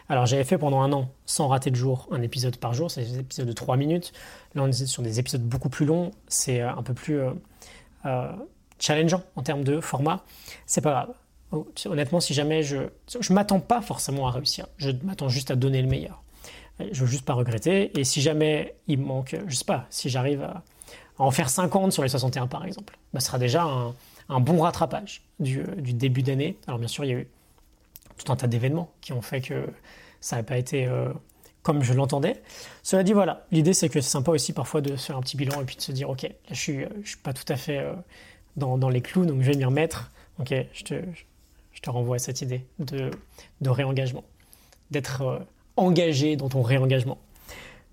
Alors 0.10 0.26
j'avais 0.26 0.44
fait 0.44 0.58
pendant 0.58 0.82
un 0.82 0.92
an, 0.92 1.12
sans 1.28 1.48
rater 1.48 1.70
de 1.70 1.76
jour, 1.76 2.08
un 2.12 2.24
épisode 2.24 2.58
par 2.58 2.74
jour, 2.74 2.90
c'est 2.90 3.02
des 3.02 3.20
épisodes 3.20 3.48
de 3.48 3.54
3 3.54 3.78
minutes. 3.78 4.12
Là 4.56 4.64
on 4.64 4.68
est 4.68 4.86
sur 4.86 5.04
des 5.04 5.20
épisodes 5.20 5.44
beaucoup 5.44 5.70
plus 5.70 5.86
longs, 5.86 6.12
c'est 6.28 6.62
euh, 6.62 6.72
un 6.72 6.82
peu 6.82 6.96
plus 6.96 7.20
euh, 7.20 7.32
euh, 8.06 8.32
challengeant 8.80 9.22
en 9.36 9.44
termes 9.44 9.64
de 9.64 9.80
format. 9.80 10.24
C'est 10.66 10.82
pas 10.82 10.92
grave. 10.92 11.14
Oh, 11.52 11.68
honnêtement, 11.86 12.20
si 12.20 12.34
jamais 12.34 12.64
je... 12.64 12.78
Je 13.20 13.34
m'attends 13.34 13.60
pas 13.60 13.82
forcément 13.82 14.28
à 14.28 14.32
réussir, 14.32 14.68
je 14.78 14.92
m'attends 15.04 15.30
juste 15.30 15.52
à 15.52 15.56
donner 15.56 15.82
le 15.82 15.88
meilleur. 15.88 16.22
Je 16.92 17.02
veux 17.02 17.08
juste 17.08 17.26
pas 17.26 17.34
regretter, 17.34 17.98
et 18.00 18.04
si 18.04 18.22
jamais 18.22 18.76
il 18.88 19.00
me 19.00 19.06
manque, 19.06 19.36
je 19.48 19.56
sais 19.56 19.66
pas, 19.66 19.86
si 19.90 20.10
j'arrive 20.10 20.44
à, 20.44 20.64
en 21.18 21.32
faire 21.32 21.50
50 21.50 21.92
sur 21.92 22.04
les 22.04 22.10
61 22.10 22.48
par 22.48 22.66
exemple, 22.66 22.98
bah, 23.14 23.20
ce 23.20 23.28
sera 23.28 23.38
déjà 23.38 23.64
un, 23.64 23.94
un 24.30 24.40
bon 24.40 24.62
rattrapage 24.62 25.22
du, 25.40 25.64
du 25.78 25.94
début 25.94 26.24
d'année. 26.24 26.58
Alors 26.68 26.80
bien 26.80 26.88
sûr, 26.88 27.04
il 27.04 27.08
y 27.10 27.14
a 27.14 27.18
eu 27.18 27.28
tout 28.18 28.32
un 28.32 28.36
tas 28.36 28.48
d'événements 28.48 28.92
qui 29.02 29.14
ont 29.14 29.22
fait 29.22 29.42
que 29.42 29.68
ça 30.22 30.38
n'a 30.38 30.44
pas 30.44 30.58
été 30.58 30.86
euh, 30.86 31.10
comme 31.64 31.84
je 31.84 31.94
l'entendais. 31.94 32.42
Cela 32.84 33.04
dit, 33.04 33.14
voilà, 33.14 33.46
l'idée 33.52 33.74
c'est 33.74 33.90
que 33.90 34.02
c'est 34.02 34.10
sympa 34.10 34.32
aussi 34.32 34.54
parfois 34.54 34.82
de 34.82 34.96
faire 34.96 35.18
un 35.18 35.22
petit 35.22 35.38
bilan 35.38 35.62
et 35.62 35.66
puis 35.66 35.76
de 35.76 35.82
se 35.82 35.92
dire, 35.92 36.10
ok, 36.10 36.24
là, 36.24 36.30
je 36.52 36.56
suis, 36.56 36.86
je 37.04 37.10
suis 37.10 37.18
pas 37.18 37.34
tout 37.34 37.52
à 37.52 37.58
fait 37.58 37.80
euh, 37.80 37.94
dans, 38.56 38.78
dans, 38.78 38.90
les 38.90 39.02
clous, 39.02 39.26
donc 39.26 39.42
je 39.42 39.52
vais 39.52 39.58
m'y 39.58 39.66
remettre. 39.66 40.12
Ok, 40.40 40.54
je 40.74 40.84
te, 40.84 40.96
je 41.80 41.82
te 41.82 41.90
renvoie 41.90 42.18
à 42.18 42.20
cette 42.20 42.42
idée 42.42 42.66
de, 42.80 43.10
réengagement, 43.66 44.26
d'être 44.92 45.22
euh, 45.22 45.40
engagé 45.78 46.36
dans 46.36 46.50
ton 46.50 46.62
réengagement. 46.62 47.20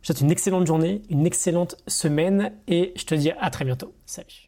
Je 0.02 0.08
te 0.08 0.18
souhaite 0.18 0.22
une 0.22 0.32
excellente 0.32 0.66
journée, 0.66 1.02
une 1.08 1.24
excellente 1.24 1.76
semaine 1.86 2.52
et 2.66 2.92
je 2.96 3.04
te 3.04 3.14
dis 3.14 3.30
à 3.30 3.48
très 3.48 3.64
bientôt. 3.64 3.94
Salut 4.04 4.45